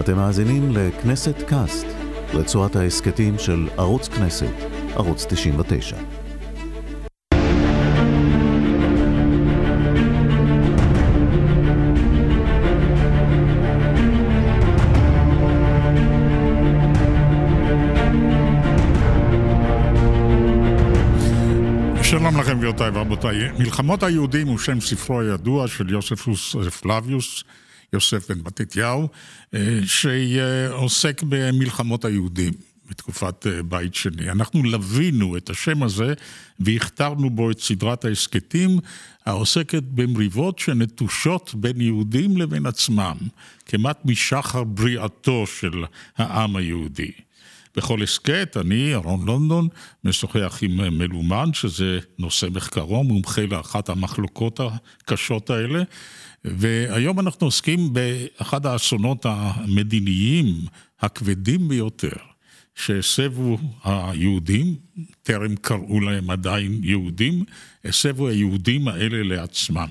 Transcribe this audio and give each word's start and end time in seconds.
אתם 0.00 0.16
מאזינים 0.16 0.70
לכנסת 0.76 1.42
קאסט, 1.46 1.86
רצועת 2.34 2.76
ההסכתים 2.76 3.38
של 3.38 3.68
ערוץ 3.76 4.08
כנסת, 4.08 4.52
ערוץ 4.94 5.26
99. 5.28 5.96
שלום 22.02 22.40
לכם 22.40 22.58
גבירותיי 22.58 22.90
ורבותיי. 22.94 23.36
מלחמות 23.58 24.02
היהודים 24.02 24.48
הוא 24.48 24.58
שם 24.58 24.80
ספרו 24.80 25.20
הידוע 25.20 25.68
של 25.68 25.90
יוספוס 25.90 26.56
פלביוס, 26.80 27.44
יוסף 27.92 28.30
בן 28.30 28.38
מתתיהו, 28.38 29.08
אה, 29.54 29.80
שעוסק 29.86 31.22
במלחמות 31.22 32.04
היהודים 32.04 32.52
בתקופת 32.90 33.46
אה, 33.46 33.62
בית 33.62 33.94
שני. 33.94 34.30
אנחנו 34.30 34.62
לווינו 34.62 35.36
את 35.36 35.50
השם 35.50 35.82
הזה 35.82 36.14
והכתרנו 36.60 37.30
בו 37.30 37.50
את 37.50 37.60
סדרת 37.60 38.04
ההסכתים 38.04 38.78
העוסקת 39.26 39.82
במריבות 39.82 40.58
שנטושות 40.58 41.54
בין 41.54 41.80
יהודים 41.80 42.36
לבין 42.36 42.66
עצמם, 42.66 43.16
כמעט 43.66 43.98
משחר 44.04 44.64
בריאתו 44.64 45.46
של 45.46 45.84
העם 46.16 46.56
היהודי. 46.56 47.10
בכל 47.76 48.02
הסכת, 48.02 48.56
אני, 48.60 48.94
אהרון 48.94 49.26
לונדון, 49.26 49.68
משוחח 50.04 50.58
עם 50.62 50.98
מלומן, 50.98 51.52
שזה 51.52 51.98
נושא 52.18 52.46
מחקרו, 52.52 53.04
מומחה 53.04 53.42
לאחת 53.46 53.88
המחלוקות 53.88 54.60
הקשות 54.60 55.50
האלה. 55.50 55.82
והיום 56.46 57.20
אנחנו 57.20 57.46
עוסקים 57.46 57.92
באחד 57.92 58.66
האסונות 58.66 59.26
המדיניים 59.28 60.46
הכבדים 61.00 61.68
ביותר 61.68 62.16
שהסבו 62.74 63.58
היהודים, 63.84 64.74
טרם 65.22 65.56
קראו 65.56 66.00
להם 66.00 66.30
עדיין 66.30 66.80
יהודים, 66.82 67.44
הסבו 67.84 68.28
היהודים 68.28 68.88
האלה 68.88 69.22
לעצמם. 69.22 69.88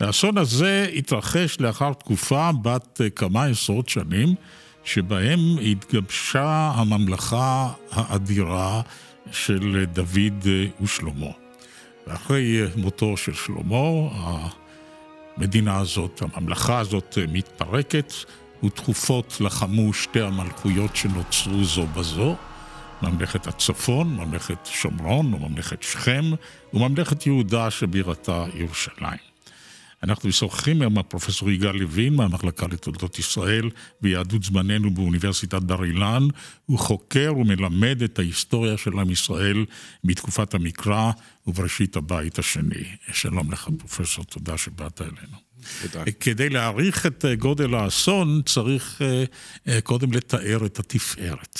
האסון 0.00 0.38
הזה 0.38 0.86
התרחש 0.94 1.60
לאחר 1.60 1.92
תקופה 1.92 2.50
בת 2.62 3.00
כמה 3.16 3.44
עשרות 3.44 3.88
שנים, 3.88 4.34
שבהם 4.84 5.40
התגבשה 5.62 6.72
הממלכה 6.74 7.72
האדירה 7.90 8.82
של 9.32 9.84
דוד 9.92 10.46
ושלמה. 10.82 11.30
ואחרי 12.06 12.60
מותו 12.76 13.16
של 13.16 13.34
שלמה, 13.34 14.08
המדינה 15.36 15.78
הזאת, 15.78 16.22
הממלכה 16.22 16.78
הזאת 16.78 17.18
מתפרקת, 17.32 18.12
ותכופות 18.64 19.36
לחמו 19.40 19.92
שתי 19.92 20.20
המלכויות 20.20 20.96
שנוצרו 20.96 21.64
זו 21.64 21.86
בזו, 21.86 22.36
ממלכת 23.02 23.46
הצפון, 23.46 24.16
ממלכת 24.16 24.66
שומרון, 24.66 25.34
וממלכת 25.34 25.82
שכם, 25.82 26.24
וממלכת 26.74 27.26
יהודה 27.26 27.70
שבירתה 27.70 28.44
ירושלים. 28.54 29.33
אנחנו 30.04 30.28
משוחחים 30.28 30.82
עם 30.82 30.98
הפרופסור 30.98 31.50
יגאל 31.50 31.76
לוין 31.76 32.14
מהמחלקה 32.14 32.66
לתולדות 32.66 33.18
ישראל 33.18 33.70
ויהדות 34.02 34.42
זמננו 34.42 34.90
באוניברסיטת 34.90 35.62
בר 35.62 35.84
אילן. 35.84 36.28
הוא 36.66 36.78
חוקר 36.78 37.32
ומלמד 37.36 38.02
את 38.02 38.18
ההיסטוריה 38.18 38.76
של 38.76 38.98
עם 38.98 39.10
ישראל 39.10 39.64
בתקופת 40.04 40.54
המקרא 40.54 41.10
ובראשית 41.46 41.96
הבית 41.96 42.38
השני. 42.38 42.84
שלום 43.12 43.52
לך 43.52 43.68
פרופסור, 43.78 44.24
תודה 44.24 44.58
שבאת 44.58 45.00
אלינו. 45.00 45.36
תודה. 45.82 46.04
כדי 46.20 46.48
להעריך 46.48 47.06
את 47.06 47.24
גודל 47.38 47.74
האסון 47.74 48.42
צריך 48.46 49.02
אה, 49.02 49.24
אה, 49.68 49.80
קודם 49.80 50.12
לתאר 50.12 50.66
את 50.66 50.78
התפארת. 50.78 51.58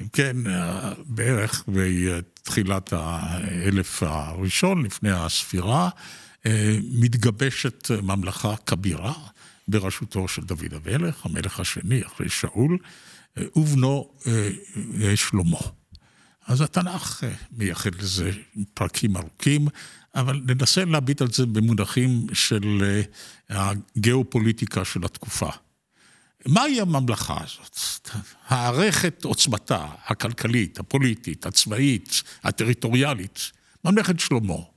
אם 0.00 0.06
כן, 0.12 0.36
אה, 0.46 0.92
בערך 1.06 1.64
בתחילת 1.68 2.92
האלף 2.92 4.02
הראשון, 4.02 4.84
לפני 4.84 5.10
הספירה, 5.10 5.84
אה, 5.84 5.90
מתגבשת 6.92 7.90
ממלכה 8.02 8.56
כבירה 8.56 9.14
בראשותו 9.68 10.28
של 10.28 10.42
דוד 10.42 10.72
המלך, 10.72 11.26
המלך 11.26 11.60
השני 11.60 12.02
אחרי 12.06 12.28
שאול, 12.28 12.78
אה, 13.38 13.42
ובנו 13.56 14.10
אה, 14.26 15.16
שלמה. 15.16 15.58
אז 16.46 16.60
התנ"ך 16.60 17.24
מייחד 17.52 17.94
לזה 17.94 18.30
פרקים 18.74 19.16
ארוכים, 19.16 19.68
אבל 20.14 20.40
ננסה 20.46 20.84
להביט 20.84 21.22
על 21.22 21.32
זה 21.32 21.46
במונחים 21.46 22.26
של 22.32 23.02
הגיאופוליטיקה 23.50 24.84
של 24.84 25.04
התקופה. 25.04 25.48
מהי 26.46 26.80
הממלכה 26.80 27.36
הזאת? 27.44 28.10
הערכת 28.46 29.24
עוצמתה 29.24 29.86
הכלכלית, 30.06 30.78
הפוליטית, 30.78 31.46
הצבאית, 31.46 32.22
הטריטוריאלית, 32.44 33.50
ממלכת 33.84 34.20
שלמה. 34.20 34.75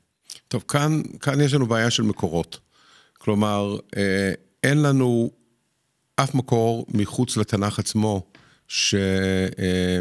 טוב, 0.50 0.64
כאן, 0.68 1.02
כאן 1.20 1.42
יש 1.42 1.54
לנו 1.54 1.66
בעיה 1.66 1.92
של 1.92 2.04
מקורות. 2.04 2.60
כלומר, 3.18 3.78
אה, 3.98 4.32
אין 4.64 4.82
לנו 4.82 5.32
אף 6.16 6.36
מקור 6.36 6.86
מחוץ 6.94 7.38
לתנ"ך 7.38 7.80
עצמו 7.80 8.32
ש, 8.68 8.96
אה, 8.96 10.00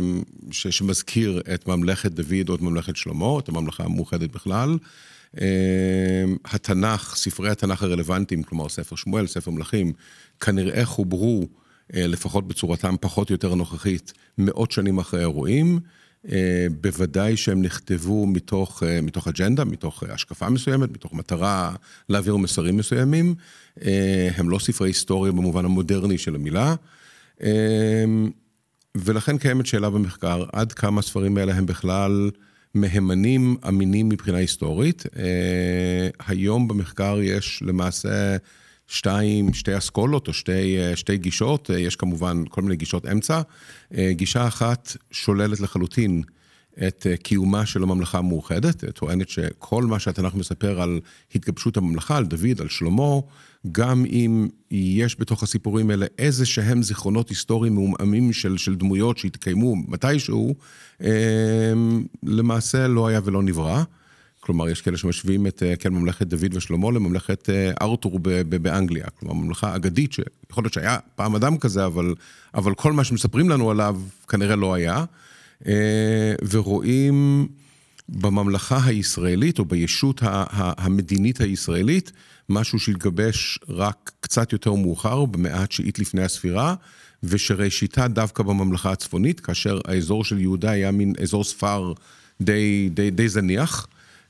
ש, 0.50 0.66
שמזכיר 0.66 1.42
את 1.54 1.68
ממלכת 1.68 2.12
דוד 2.12 2.48
או 2.48 2.54
את 2.54 2.60
ממלכת 2.60 2.96
שלמה, 2.96 3.38
את 3.38 3.48
הממלכה 3.48 3.84
המאוחדת 3.84 4.30
בכלל. 4.30 4.78
אה, 5.40 6.24
התנ"ך, 6.44 7.14
ספרי 7.16 7.50
התנ"ך 7.50 7.82
הרלוונטיים, 7.82 8.42
כלומר 8.42 8.68
ספר 8.68 8.96
שמואל, 8.96 9.26
ספר 9.26 9.50
מלכים, 9.50 9.92
כנראה 10.40 10.84
חוברו, 10.84 11.48
לפחות 11.92 12.48
בצורתם 12.48 12.94
פחות 13.00 13.30
או 13.30 13.34
יותר 13.34 13.54
נוכחית, 13.54 14.12
מאות 14.38 14.70
שנים 14.70 14.98
אחרי 14.98 15.20
האירועים. 15.20 15.80
אה, 16.26 16.66
בוודאי 16.80 17.36
שהם 17.36 17.62
נכתבו 17.62 18.26
מתוך, 18.26 18.82
אה, 18.82 19.00
מתוך 19.00 19.28
אג'נדה, 19.28 19.64
מתוך 19.64 20.02
השקפה 20.02 20.48
מסוימת, 20.48 20.90
מתוך 20.90 21.14
מטרה 21.14 21.74
להעביר 22.08 22.36
מסרים 22.36 22.76
מסוימים. 22.76 23.34
אה, 23.82 24.28
הם 24.36 24.50
לא 24.50 24.58
ספרי 24.58 24.88
היסטוריה 24.88 25.32
במובן 25.32 25.64
המודרני 25.64 26.18
של 26.18 26.34
המילה. 26.34 26.74
ולכן 28.94 29.38
קיימת 29.38 29.66
שאלה 29.66 29.90
במחקר, 29.90 30.44
עד 30.52 30.72
כמה 30.72 30.98
הספרים 30.98 31.36
האלה 31.36 31.54
הם 31.54 31.66
בכלל 31.66 32.30
מהימנים 32.74 33.56
אמינים 33.68 34.08
מבחינה 34.08 34.38
היסטורית. 34.38 35.04
היום 36.26 36.68
במחקר 36.68 37.18
יש 37.22 37.62
למעשה 37.66 38.36
שתיים, 38.88 39.54
שתי 39.54 39.78
אסכולות 39.78 40.28
או 40.28 40.32
שתי, 40.32 40.76
שתי 40.94 41.18
גישות, 41.18 41.70
יש 41.78 41.96
כמובן 41.96 42.42
כל 42.48 42.62
מיני 42.62 42.76
גישות 42.76 43.06
אמצע. 43.06 43.40
גישה 44.10 44.46
אחת 44.48 44.96
שוללת 45.10 45.60
לחלוטין 45.60 46.22
את 46.86 47.06
קיומה 47.22 47.66
של 47.66 47.82
הממלכה 47.82 48.18
המאוחדת, 48.18 48.84
טוענת 48.84 49.28
שכל 49.28 49.84
מה 49.84 49.98
שהתנ"ך 49.98 50.34
מספר 50.34 50.82
על 50.82 51.00
התגבשות 51.34 51.76
הממלכה, 51.76 52.16
על 52.16 52.26
דוד, 52.26 52.60
על 52.60 52.68
שלמה, 52.68 53.20
גם 53.72 54.04
אם 54.04 54.48
יש 54.70 55.20
בתוך 55.20 55.42
הסיפורים 55.42 55.90
האלה 55.90 56.06
איזה 56.18 56.46
שהם 56.46 56.82
זיכרונות 56.82 57.28
היסטוריים 57.28 57.74
מעומעמים 57.74 58.32
של, 58.32 58.56
של 58.56 58.74
דמויות 58.74 59.18
שהתקיימו 59.18 59.76
מתישהו, 59.76 60.54
למעשה 62.22 62.88
לא 62.88 63.06
היה 63.06 63.20
ולא 63.24 63.42
נברא. 63.42 63.82
כלומר, 64.48 64.68
יש 64.68 64.82
כאלה 64.82 64.96
שמשווים 64.96 65.46
את 65.46 65.62
כן, 65.78 65.92
ממלכת 65.92 66.26
דוד 66.26 66.54
ושלמה 66.54 66.90
לממלכת 66.90 67.50
אה, 67.50 67.70
ארתור 67.82 68.18
באנגליה. 68.62 69.04
כלומר, 69.18 69.34
ממלכה 69.34 69.76
אגדית, 69.76 70.12
שיכול 70.12 70.64
להיות 70.64 70.72
שהיה 70.72 70.98
פעם 71.16 71.34
אדם 71.34 71.58
כזה, 71.58 71.86
אבל, 71.86 72.14
אבל 72.54 72.74
כל 72.74 72.92
מה 72.92 73.04
שמספרים 73.04 73.48
לנו 73.48 73.70
עליו 73.70 74.00
כנראה 74.28 74.56
לא 74.56 74.74
היה. 74.74 75.04
אה, 75.66 76.34
ורואים 76.50 77.48
בממלכה 78.08 78.78
הישראלית, 78.84 79.58
או 79.58 79.64
בישות 79.64 80.20
המדינית 80.52 81.40
הישראלית, 81.40 82.12
משהו 82.48 82.78
שהתגבש 82.78 83.58
רק 83.68 84.10
קצת 84.20 84.52
יותר 84.52 84.74
מאוחר, 84.74 85.24
במאה 85.24 85.62
התשיעית 85.62 85.98
לפני 85.98 86.22
הספירה, 86.22 86.74
ושראשיתה 87.22 88.08
דווקא 88.08 88.42
בממלכה 88.42 88.92
הצפונית, 88.92 89.40
כאשר 89.40 89.80
האזור 89.84 90.24
של 90.24 90.38
יהודה 90.38 90.70
היה 90.70 90.90
מין 90.90 91.12
אזור 91.22 91.44
ספר 91.44 91.92
די, 92.40 92.88
די, 92.92 93.10
די 93.10 93.28
זניח. 93.28 93.86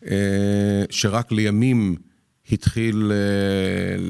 אה, 0.07 0.85
שרק 0.91 1.33
לימים 1.33 1.97
התחיל 2.53 3.13
אה, 3.13 4.03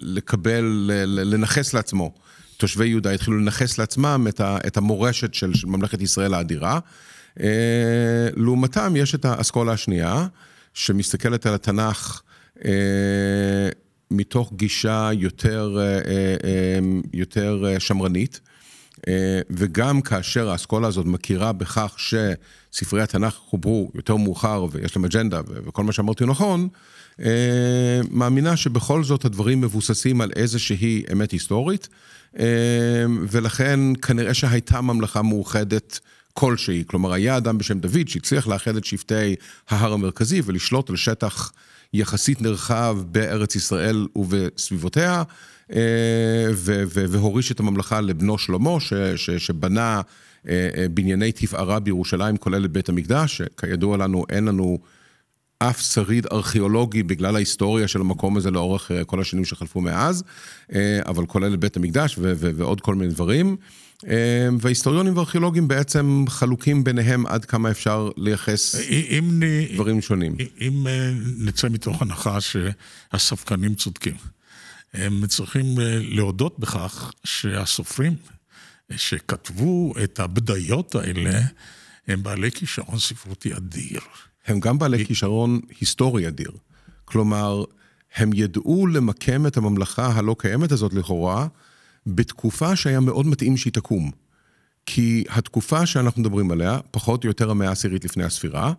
לקבל, 0.00 0.90
לנכס 1.06 1.74
לעצמו. 1.74 2.14
תושבי 2.56 2.86
יהודה 2.86 3.10
התחילו 3.10 3.38
לנכס 3.38 3.78
לעצמם 3.78 4.26
את 4.40 4.76
המורשת 4.76 5.34
של 5.34 5.52
ממלכת 5.64 6.00
ישראל 6.00 6.34
האדירה. 6.34 6.78
אה, 7.40 8.28
לעומתם 8.36 8.96
יש 8.96 9.14
את 9.14 9.24
האסכולה 9.24 9.72
השנייה, 9.72 10.26
שמסתכלת 10.74 11.46
על 11.46 11.54
התנ"ך 11.54 12.22
מתוך 14.10 14.52
גישה 14.56 15.10
יותר, 15.12 15.78
יותר 17.12 17.64
שמרנית. 17.78 18.40
וגם 19.50 20.00
כאשר 20.00 20.50
האסכולה 20.50 20.88
הזאת 20.88 21.06
מכירה 21.06 21.52
בכך 21.52 21.96
שספרי 21.96 23.02
התנ"ך 23.02 23.34
חוברו 23.34 23.90
יותר 23.94 24.16
מאוחר 24.16 24.66
ויש 24.70 24.96
להם 24.96 25.04
אג'נדה 25.04 25.40
וכל 25.46 25.84
מה 25.84 25.92
שאמרתי 25.92 26.24
נכון, 26.26 26.68
מאמינה 28.10 28.56
שבכל 28.56 29.04
זאת 29.04 29.24
הדברים 29.24 29.60
מבוססים 29.60 30.20
על 30.20 30.30
איזושהי 30.36 31.02
אמת 31.12 31.30
היסטורית, 31.30 31.88
ולכן 33.28 33.80
כנראה 34.02 34.34
שהייתה 34.34 34.80
ממלכה 34.80 35.22
מאוחדת. 35.22 36.00
כלשהי, 36.34 36.84
כלומר 36.86 37.12
היה 37.12 37.36
אדם 37.36 37.58
בשם 37.58 37.78
דוד 37.78 38.08
שהצליח 38.08 38.46
לאחד 38.46 38.76
את 38.76 38.84
שבטי 38.84 39.36
ההר 39.68 39.92
המרכזי 39.92 40.42
ולשלוט 40.44 40.90
על 40.90 40.96
שטח 40.96 41.52
יחסית 41.94 42.42
נרחב 42.42 42.98
בארץ 43.06 43.56
ישראל 43.56 44.06
ובסביבותיה, 44.16 45.14
אה, 45.18 45.24
והוריש 46.88 47.52
את 47.52 47.60
הממלכה 47.60 48.00
לבנו 48.00 48.38
שלמה, 48.38 48.80
ש, 48.80 48.92
ש, 49.16 49.30
שבנה 49.30 50.00
אה, 50.48 50.68
אה, 50.76 50.88
בנייני 50.88 51.32
תפארה 51.32 51.80
בירושלים, 51.80 52.36
כולל 52.36 52.64
את 52.64 52.72
בית 52.72 52.88
המקדש, 52.88 53.36
שכידוע 53.36 53.96
לנו 53.96 54.24
אין 54.30 54.44
לנו 54.44 54.78
אף 55.58 55.80
שריד 55.80 56.26
ארכיאולוגי 56.32 57.02
בגלל 57.02 57.36
ההיסטוריה 57.36 57.88
של 57.88 58.00
המקום 58.00 58.36
הזה 58.36 58.50
לאורך 58.50 58.90
כל 59.06 59.20
השנים 59.20 59.44
שחלפו 59.44 59.80
מאז, 59.80 60.24
אבל 61.06 61.26
כולל 61.26 61.54
את 61.54 61.60
בית 61.60 61.76
המקדש 61.76 62.18
ועוד 62.18 62.80
כל 62.80 62.94
מיני 62.94 63.12
דברים. 63.12 63.56
וההיסטוריונים 64.60 65.16
והארכיאולוגים 65.16 65.68
בעצם 65.68 66.24
חלוקים 66.28 66.84
ביניהם 66.84 67.26
עד 67.26 67.44
כמה 67.44 67.70
אפשר 67.70 68.10
לייחס 68.16 68.76
אם, 68.90 69.42
דברים 69.74 70.00
שונים. 70.00 70.36
אם 70.60 70.86
אה, 70.86 71.12
נצא 71.38 71.68
מתוך 71.68 72.02
הנחה 72.02 72.38
שהספקנים 72.40 73.74
צודקים, 73.74 74.14
הם 74.94 75.26
צריכים 75.26 75.80
אה, 75.80 75.98
להודות 76.00 76.58
בכך 76.58 77.12
שהסופרים 77.24 78.16
שכתבו 78.96 79.94
את 80.04 80.20
הבדיות 80.20 80.94
האלה, 80.94 81.40
הם 82.08 82.22
בעלי 82.22 82.50
כישרון 82.50 82.98
ספרותי 82.98 83.54
אדיר. 83.56 84.00
הם 84.46 84.60
גם 84.60 84.78
בעלי 84.78 85.06
כישרון 85.06 85.60
היסטורי 85.80 86.28
אדיר. 86.28 86.50
כלומר, 87.04 87.64
הם 88.16 88.30
ידעו 88.34 88.86
למקם 88.86 89.46
את 89.46 89.56
הממלכה 89.56 90.06
הלא 90.06 90.36
קיימת 90.38 90.72
הזאת 90.72 90.94
לכאורה, 90.94 91.46
בתקופה 92.06 92.76
שהיה 92.76 93.00
מאוד 93.00 93.26
מתאים 93.26 93.56
שהיא 93.56 93.72
תקום. 93.72 94.10
כי 94.86 95.24
התקופה 95.28 95.86
שאנחנו 95.86 96.22
מדברים 96.22 96.50
עליה, 96.50 96.78
פחות 96.90 97.24
או 97.24 97.28
יותר 97.28 97.50
המאה 97.50 97.68
העשירית 97.68 98.04
לפני 98.04 98.24
הספירה, 98.24 98.66
אה, 98.66 98.72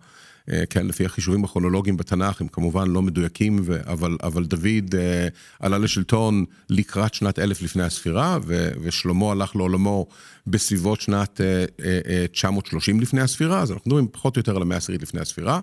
כן, 0.69 0.87
לפי 0.87 1.05
החישובים 1.05 1.43
הכרונולוגיים 1.43 1.97
בתנ"ך, 1.97 2.41
הם 2.41 2.47
כמובן 2.47 2.87
לא 2.87 3.01
מדויקים, 3.01 3.59
ו- 3.63 3.81
אבל, 3.85 4.17
אבל 4.23 4.45
דוד 4.45 4.95
אה, 4.95 5.27
עלה 5.59 5.77
לשלטון 5.77 6.45
לקראת 6.69 7.13
שנת 7.13 7.39
אלף 7.39 7.61
לפני 7.61 7.83
הספירה, 7.83 8.37
ו- 8.45 8.71
ושלמה 8.81 9.31
הלך 9.31 9.55
לעולמו 9.55 10.07
בסביבות 10.47 11.01
שנת 11.01 11.41
אה, 11.41 11.65
אה, 11.85 12.25
930 12.31 12.99
לפני 12.99 13.21
הספירה, 13.21 13.61
אז 13.61 13.71
אנחנו 13.71 13.89
מדברים 13.89 14.07
פחות 14.11 14.35
או 14.35 14.39
יותר 14.39 14.55
על 14.55 14.61
המאה 14.61 14.77
העשירית 14.77 15.01
לפני 15.01 15.21
הספירה. 15.21 15.59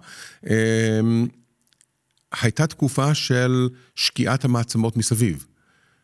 אה, 0.51 1.01
הייתה 2.43 2.67
תקופה 2.67 3.15
של 3.15 3.69
שקיעת 3.95 4.45
המעצמות 4.45 4.97
מסביב. 4.97 5.47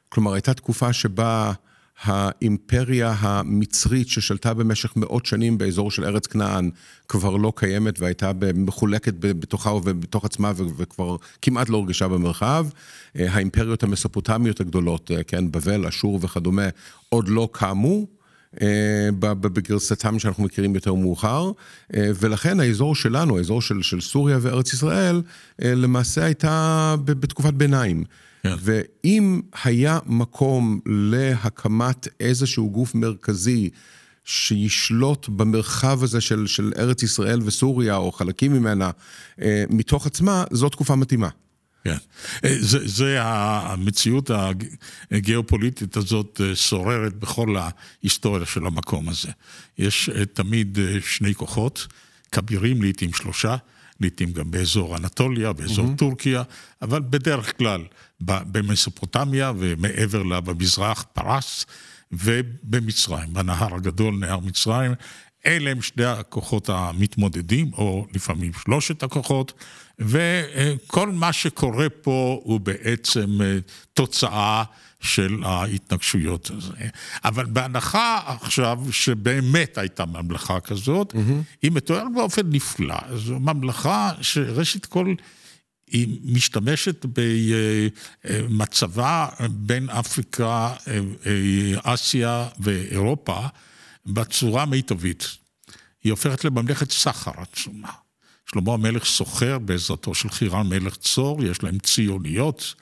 כלומר, 0.09 0.33
הייתה 0.33 0.55
תקופה 0.55 0.93
שבה 0.93 1.53
האימפריה 2.03 3.15
המצרית 3.19 4.09
ששלטה 4.09 4.55
במשך 4.55 4.97
מאות 4.97 5.27
שנים 5.27 5.59
באזור 5.59 5.91
של 5.91 6.05
ארץ 6.05 6.27
כנען 6.27 6.71
כבר 7.09 7.37
לא 7.37 7.53
קיימת 7.57 8.01
והייתה 8.01 8.33
מחולקת 8.55 9.15
בתוכה 9.19 9.71
ובתוך 9.71 10.25
עצמה 10.25 10.53
וכבר 10.57 11.17
כמעט 11.43 11.69
לא 11.69 11.77
הורגשה 11.77 12.09
במרחב. 12.09 12.67
אה, 13.19 13.27
האימפריות 13.33 13.83
המסופוטמיות 13.83 14.61
הגדולות, 14.61 15.11
אה, 15.11 15.23
כן, 15.23 15.51
בבל, 15.51 15.87
אשור 15.87 16.19
וכדומה, 16.23 16.69
עוד 17.09 17.29
לא 17.29 17.49
קמו. 17.53 18.07
אה, 18.61 19.09
בגרסתם 19.21 20.19
שאנחנו 20.19 20.45
מכירים 20.45 20.75
יותר 20.75 20.95
מאוחר, 20.95 21.51
ולכן 21.95 22.61
האזור 22.61 22.95
שלנו, 22.95 23.39
האזור 23.39 23.63
של, 23.63 23.83
של 23.83 24.01
סוריה 24.01 24.39
וארץ 24.41 24.73
ישראל, 24.73 25.23
למעשה 25.59 26.25
הייתה 26.25 26.95
בתקופת 27.05 27.55
ביניים. 27.55 28.05
כן. 28.49 28.57
ואם 28.61 29.41
היה 29.65 29.99
מקום 30.07 30.81
להקמת 30.87 32.09
איזשהו 32.21 32.71
גוף 32.71 32.95
מרכזי 32.95 33.71
שישלוט 34.27 35.29
במרחב 35.29 36.03
הזה 36.03 36.21
של, 36.21 36.47
של 36.47 36.73
ארץ 36.79 37.03
ישראל 37.03 37.41
וסוריה, 37.45 37.97
או 37.97 38.13
חלקים 38.13 38.53
ממנה, 38.53 38.91
אה, 39.41 39.65
מתוך 39.71 40.07
עצמה, 40.07 40.45
זו 40.51 40.69
תקופה 40.69 40.97
מתאימה. 40.97 41.29
כן. 41.85 41.97
אה, 42.45 42.57
זה, 42.61 42.79
זה 42.89 43.19
המציאות 43.23 44.31
הגיאופוליטית 45.11 45.97
הזאת 45.97 46.41
אה, 46.45 46.57
שוררת 46.57 47.15
בכל 47.15 47.57
ההיסטוריה 47.57 48.47
של 48.47 48.67
המקום 48.67 49.09
הזה. 49.09 49.29
יש 49.79 50.11
תמיד 50.33 50.79
שני 51.01 51.35
כוחות, 51.35 51.87
כבירים, 52.33 52.83
לעיתים 52.83 53.13
שלושה. 53.13 53.57
לעיתים 54.01 54.33
גם 54.33 54.51
באזור 54.51 54.97
אנטוליה, 54.97 55.53
באזור 55.53 55.87
mm-hmm. 55.87 55.99
טורקיה, 55.99 56.43
אבל 56.83 57.01
בדרך 57.11 57.59
כלל 57.59 57.85
במסופוטמיה 58.21 59.53
ומעבר 59.59 60.23
לה 60.23 60.41
במזרח, 60.41 61.07
פרס, 61.13 61.67
ובמצרים, 62.13 63.35
בנהר 63.35 63.75
הגדול, 63.75 64.15
נהר 64.15 64.39
מצרים. 64.39 64.93
אלה 65.47 65.71
הם 65.71 65.83
שני 65.83 66.05
הכוחות 66.05 66.69
המתמודדים, 66.69 67.71
או 67.73 68.07
לפעמים 68.15 68.53
שלושת 68.65 69.03
הכוחות, 69.03 69.53
וכל 69.99 71.11
מה 71.11 71.33
שקורה 71.33 71.89
פה 71.89 72.41
הוא 72.45 72.61
בעצם 72.61 73.43
אה, 73.43 73.59
תוצאה 73.95 74.65
של 75.07 75.45
ההתנגשויות 75.45 76.51
הזה. 76.51 76.75
אבל 77.25 77.47
בהנחה 77.47 78.21
עכשיו 78.27 78.79
שבאמת 78.91 79.79
הייתה 79.79 80.07
ממלכה 80.07 80.61
כזאת, 80.61 81.13
mm-hmm. 81.13 81.57
היא 81.63 81.73
מתוארת 81.73 82.15
באופן 82.15 82.43
נפלא. 82.51 83.17
זו 83.17 83.39
ממלכה 83.39 84.13
שראשית 84.21 84.87
כל... 84.87 85.15
היא 85.91 86.21
משתמשת 86.25 87.07
במצבה 88.25 89.29
בין 89.51 89.91
אפריקה, 89.91 90.75
אסיה 91.83 92.49
ואירופה 92.59 93.47
בצורה 94.07 94.67
מיטבית. 94.67 95.29
היא 96.05 96.11
הופכת 96.13 96.45
לממלכת 96.45 96.91
סחר 96.91 97.31
עצומה. 97.37 97.91
שלמה 98.51 98.73
המלך 98.73 99.05
סוחר 99.05 99.59
בעזרתו 99.59 100.15
של 100.15 100.31
חירם 100.31 100.69
מלך 100.69 100.97
צור, 100.97 101.45
יש 101.45 101.63
להם 101.63 101.79
ציוניות. 101.79 102.75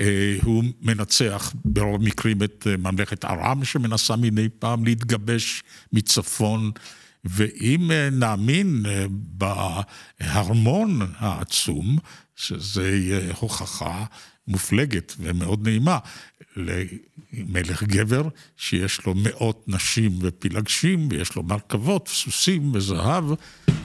אה, 0.00 0.36
הוא 0.42 0.64
מנצח 0.82 1.52
ברוב 1.64 2.02
מקרים 2.02 2.42
את 2.42 2.66
אה, 2.70 2.76
ממלכת 2.76 3.24
ארם 3.24 3.64
שמנסה 3.64 4.16
מדי 4.16 4.48
פעם 4.58 4.84
להתגבש 4.84 5.62
מצפון. 5.92 6.70
ואם 7.24 7.90
אה, 7.90 8.08
נאמין 8.12 8.86
בהרמון 9.10 11.00
העצום, 11.16 11.98
שזה 12.36 13.22
הוכחה 13.38 14.04
מופלגת 14.48 15.14
ומאוד 15.18 15.68
נעימה 15.68 15.98
למלך 16.56 17.82
גבר 17.82 18.28
שיש 18.56 19.06
לו 19.06 19.14
מאות 19.14 19.64
נשים 19.66 20.18
ופילגשים 20.20 21.08
ויש 21.10 21.36
לו 21.36 21.42
מרכבות, 21.42 22.08
סוסים 22.08 22.74
וזהב, 22.74 23.24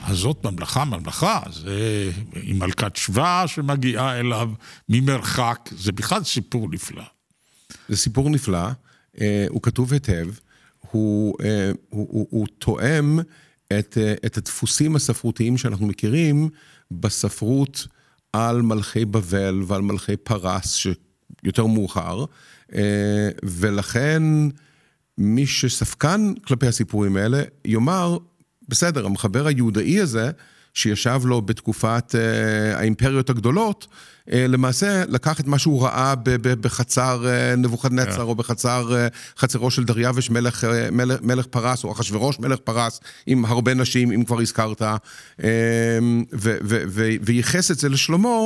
אז 0.02 0.16
זאת 0.16 0.46
ממלכה, 0.46 0.84
ממלכה, 0.84 1.40
זה 1.52 2.10
עם 2.42 2.58
מלכת 2.58 2.96
שבא 2.96 3.44
שמגיעה 3.46 4.20
אליו 4.20 4.50
ממרחק, 4.88 5.70
זה 5.76 5.92
בכלל 5.92 6.24
סיפור 6.24 6.68
נפלא. 6.70 7.04
זה 7.88 7.96
סיפור 7.96 8.30
נפלא, 8.30 8.68
אה, 9.20 9.46
הוא 9.48 9.62
כתוב 9.62 9.92
היטב, 9.92 10.28
הוא, 10.90 11.34
אה, 11.44 11.70
הוא, 11.88 12.06
הוא, 12.10 12.26
הוא 12.30 12.46
תואם 12.58 13.18
את, 13.78 13.98
אה, 14.00 14.14
את 14.26 14.36
הדפוסים 14.36 14.96
הספרותיים 14.96 15.58
שאנחנו 15.58 15.86
מכירים 15.86 16.48
בספרות. 16.90 17.86
על 18.32 18.62
מלכי 18.62 19.04
בבל 19.04 19.62
ועל 19.66 19.82
מלכי 19.82 20.16
פרס, 20.16 20.74
שיותר 20.74 21.66
מאוחר, 21.66 22.24
אה, 22.74 23.28
ולכן 23.42 24.22
מי 25.18 25.46
שספקן 25.46 26.32
כלפי 26.46 26.66
הסיפורים 26.66 27.16
האלה, 27.16 27.42
יאמר, 27.64 28.18
בסדר, 28.68 29.06
המחבר 29.06 29.46
היהודאי 29.46 30.00
הזה, 30.00 30.30
שישב 30.74 31.20
לו 31.24 31.42
בתקופת 31.42 32.14
אה, 32.14 32.78
האימפריות 32.78 33.30
הגדולות, 33.30 33.86
אה, 34.32 34.46
למעשה 34.48 35.04
לקח 35.08 35.40
את 35.40 35.46
מה 35.46 35.58
שהוא 35.58 35.84
ראה 35.84 36.14
בחצר 36.60 37.26
אה, 37.28 37.56
נבוכדנצר, 37.56 38.18
yeah. 38.18 38.20
או 38.20 38.34
בחצר, 38.34 39.06
חצרו 39.38 39.70
של 39.70 39.84
דריווש 39.84 40.30
מלך, 40.30 40.64
מלך, 40.92 41.18
מלך 41.22 41.46
פרס, 41.46 41.84
או 41.84 41.92
אחשורוש 41.92 42.38
מלך 42.38 42.58
פרס, 42.58 43.00
עם 43.26 43.44
הרבה 43.44 43.74
נשים, 43.74 44.12
אם 44.12 44.24
כבר 44.24 44.40
הזכרת, 44.40 44.82
וייחס 47.22 47.70
את 47.70 47.78
זה 47.78 47.88
לשלמה. 47.88 48.38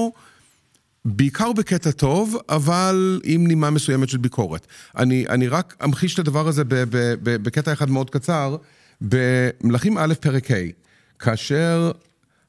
בעיקר 1.04 1.52
בקטע 1.52 1.90
טוב, 1.90 2.36
אבל 2.48 3.20
עם 3.24 3.46
נימה 3.46 3.70
מסוימת 3.70 4.08
של 4.08 4.18
ביקורת. 4.18 4.66
אני, 4.96 5.24
אני 5.28 5.48
רק 5.48 5.76
אמחיש 5.84 6.14
את 6.14 6.18
הדבר 6.18 6.48
הזה 6.48 6.62
בקטע 7.22 7.72
אחד 7.72 7.90
מאוד 7.90 8.10
קצר, 8.10 8.56
במלכים 9.00 9.98
א' 9.98 10.14
פרק 10.20 10.50
ה', 10.50 10.54
כאשר 11.18 11.90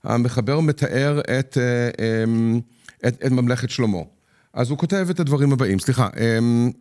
המחבר 0.06 0.60
מתאר 0.60 1.20
את, 1.20 1.58
אה, 1.58 2.24
אמ, 2.24 2.60
את, 3.08 3.24
את 3.26 3.32
ממלכת 3.32 3.70
שלמה. 3.70 3.98
אז 4.54 4.70
הוא 4.70 4.78
כותב 4.78 5.08
את 5.10 5.20
הדברים 5.20 5.54
הבאים, 5.54 5.80
סליחה, 5.80 6.10
אמ, 6.18 6.72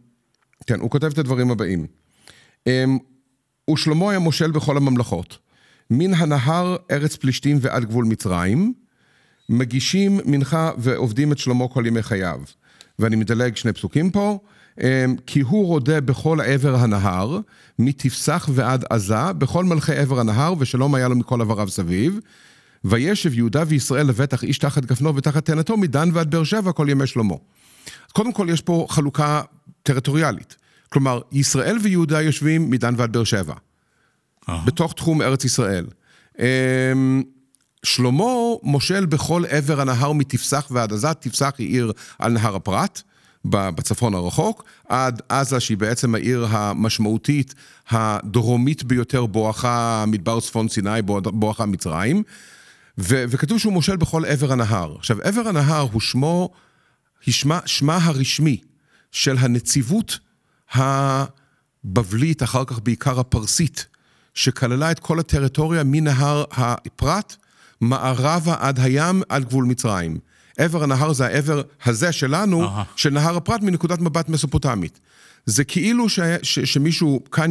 כן, 0.66 0.80
הוא 0.80 0.90
כותב 0.90 1.06
את 1.06 1.18
הדברים 1.18 1.50
הבאים. 1.50 1.86
אמ, 2.66 2.98
ושלמה 3.70 4.10
היה 4.10 4.18
מושל 4.18 4.50
בכל 4.50 4.76
הממלכות. 4.76 5.38
מן 5.90 6.14
הנהר 6.14 6.76
ארץ 6.90 7.16
פלישתים 7.16 7.58
ועד 7.60 7.84
גבול 7.84 8.04
מצרים, 8.04 8.74
מגישים 9.48 10.20
מנחה 10.24 10.70
ועובדים 10.78 11.32
את 11.32 11.38
שלמה 11.38 11.68
כל 11.68 11.84
ימי 11.86 12.02
חייו. 12.02 12.40
ואני 12.98 13.16
מדלג 13.16 13.56
שני 13.56 13.72
פסוקים 13.72 14.10
פה. 14.10 14.38
כי 15.26 15.40
הוא 15.40 15.66
רודה 15.66 16.00
בכל 16.00 16.38
עבר 16.40 16.76
הנהר, 16.76 17.38
מתפסח 17.78 18.48
ועד 18.52 18.84
עזה, 18.90 19.32
בכל 19.32 19.64
מלכי 19.64 19.96
עבר 19.96 20.20
הנהר, 20.20 20.54
ושלום 20.58 20.94
היה 20.94 21.08
לו 21.08 21.16
מכל 21.16 21.40
עבריו 21.40 21.68
סביב. 21.68 22.20
וישב 22.84 23.34
יהודה 23.34 23.62
וישראל 23.66 24.06
לבטח 24.06 24.44
איש 24.44 24.58
תחת 24.58 24.84
גפנו 24.84 25.16
ותחת 25.16 25.44
תאנתו, 25.46 25.76
מדן 25.76 26.08
ועד 26.12 26.30
באר 26.30 26.44
שבע 26.44 26.72
כל 26.72 26.86
ימי 26.90 27.06
שלמה. 27.06 27.34
קודם 28.12 28.32
כל 28.32 28.46
יש 28.50 28.60
פה 28.60 28.86
חלוקה 28.88 29.42
טריטוריאלית. 29.82 30.56
כלומר, 30.88 31.20
ישראל 31.32 31.78
ויהודה 31.82 32.22
יושבים 32.22 32.70
מדן 32.70 32.94
ועד 32.96 33.12
באר 33.12 33.24
שבע. 33.24 33.54
בתוך 34.64 34.92
תחום 34.92 35.22
ארץ 35.22 35.44
ישראל. 35.44 35.86
אמ, 36.38 37.22
שלמה 37.82 38.24
מושל 38.62 39.06
בכל 39.06 39.42
עבר 39.48 39.80
הנהר 39.80 40.12
מתפסח 40.12 40.66
ועד 40.70 40.92
עזה, 40.92 41.14
תפסח 41.14 41.52
היא 41.58 41.68
עיר 41.68 41.92
על 42.18 42.32
נהר 42.32 42.56
הפרת. 42.56 43.02
בצפון 43.46 44.14
הרחוק, 44.14 44.64
עד 44.88 45.22
עזה 45.28 45.60
שהיא 45.60 45.76
בעצם 45.76 46.14
העיר 46.14 46.46
המשמעותית 46.50 47.54
הדרומית 47.90 48.84
ביותר 48.84 49.26
בואכה 49.26 50.04
מדבר 50.06 50.40
צפון 50.40 50.68
סיני, 50.68 51.02
בואכה 51.24 51.66
מצרים, 51.66 52.22
ו- 52.98 53.24
וכתוב 53.28 53.58
שהוא 53.58 53.72
מושל 53.72 53.96
בכל 53.96 54.24
עבר 54.24 54.52
הנהר. 54.52 54.94
עכשיו, 54.98 55.16
עבר 55.22 55.48
הנהר 55.48 55.88
הוא 55.92 56.00
שמו, 56.00 56.50
שמה, 57.20 57.60
שמה 57.66 57.96
הרשמי 58.02 58.60
של 59.12 59.36
הנציבות 59.38 60.18
הבבלית, 60.72 62.42
אחר 62.42 62.64
כך 62.64 62.78
בעיקר 62.78 63.20
הפרסית, 63.20 63.86
שכללה 64.34 64.90
את 64.90 64.98
כל 64.98 65.20
הטריטוריה 65.20 65.82
מנהר 65.84 66.44
הפרת, 66.52 67.36
מערבה 67.80 68.54
עד 68.58 68.80
הים, 68.80 69.22
עד 69.28 69.44
גבול 69.44 69.64
מצרים. 69.64 70.18
עבר 70.58 70.82
הנהר 70.82 71.12
זה 71.12 71.26
העבר 71.26 71.62
הזה 71.84 72.12
שלנו, 72.12 72.64
Aha. 72.64 72.82
של 72.96 73.10
נהר 73.10 73.36
הפרת 73.36 73.62
מנקודת 73.62 74.00
מבט 74.00 74.28
מסופוטמית. 74.28 75.00
זה 75.46 75.64
כאילו 75.64 76.08
ש, 76.08 76.20
ש, 76.42 76.58
שמישהו 76.58 77.24
כאן 77.32 77.50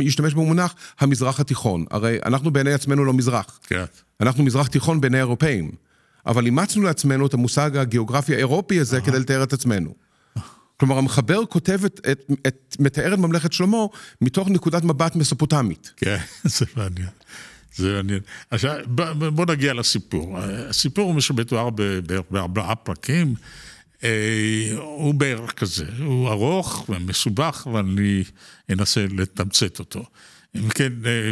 ישתמש 0.00 0.34
במונח 0.34 0.74
המזרח 1.00 1.40
התיכון. 1.40 1.84
הרי 1.90 2.18
אנחנו 2.24 2.50
בעיני 2.50 2.72
עצמנו 2.72 3.04
לא 3.04 3.12
מזרח. 3.12 3.60
כן. 3.66 3.84
אנחנו 4.20 4.44
מזרח 4.44 4.66
תיכון 4.66 5.00
בעיני 5.00 5.18
אירופאים. 5.18 5.70
אבל 6.26 6.46
אימצנו 6.46 6.82
לעצמנו 6.82 7.26
את 7.26 7.34
המושג 7.34 7.76
הגיאוגרפי 7.76 8.34
האירופי 8.34 8.80
הזה 8.80 8.98
Aha. 8.98 9.00
כדי 9.00 9.18
לתאר 9.18 9.42
את 9.42 9.52
עצמנו. 9.52 9.94
כלומר, 10.76 10.98
המחבר 10.98 11.46
כותב 11.46 11.84
את, 11.84 12.00
את, 12.10 12.30
את, 12.46 12.76
מתאר 12.80 13.14
את 13.14 13.18
ממלכת 13.18 13.52
שלמה 13.52 13.78
מתוך 14.20 14.48
נקודת 14.48 14.84
מבט 14.84 15.16
מסופוטמית. 15.16 15.92
כן, 15.96 16.16
זה 16.44 16.64
מעניין. 16.76 17.08
זה 17.76 17.92
מעניין. 17.92 18.20
עכשיו, 18.50 18.76
בוא 19.34 19.46
נגיע 19.46 19.74
לסיפור. 19.74 20.38
הסיפור 20.38 21.12
הוא 21.12 21.20
מתואר 21.36 21.68
בארבעה 22.30 22.74
פרקים. 22.74 23.34
אה, 24.04 24.76
הוא 24.78 25.14
בערך 25.14 25.52
כזה, 25.52 25.84
הוא 25.98 26.28
ארוך 26.28 26.88
ומסובך, 26.88 27.66
ואני 27.72 28.24
אנסה 28.70 29.06
לתמצת 29.10 29.78
אותו. 29.78 30.04
אם 30.56 30.68
כן, 30.68 30.92
אה, 31.06 31.30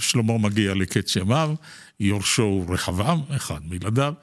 שלמה 0.00 0.38
מגיע 0.38 0.74
לקץ 0.74 1.16
ימיו, 1.16 1.54
יורשו 2.00 2.42
הוא 2.42 2.74
רחבעם, 2.74 3.20
אחד 3.36 3.60
מילדיו, 3.68 4.14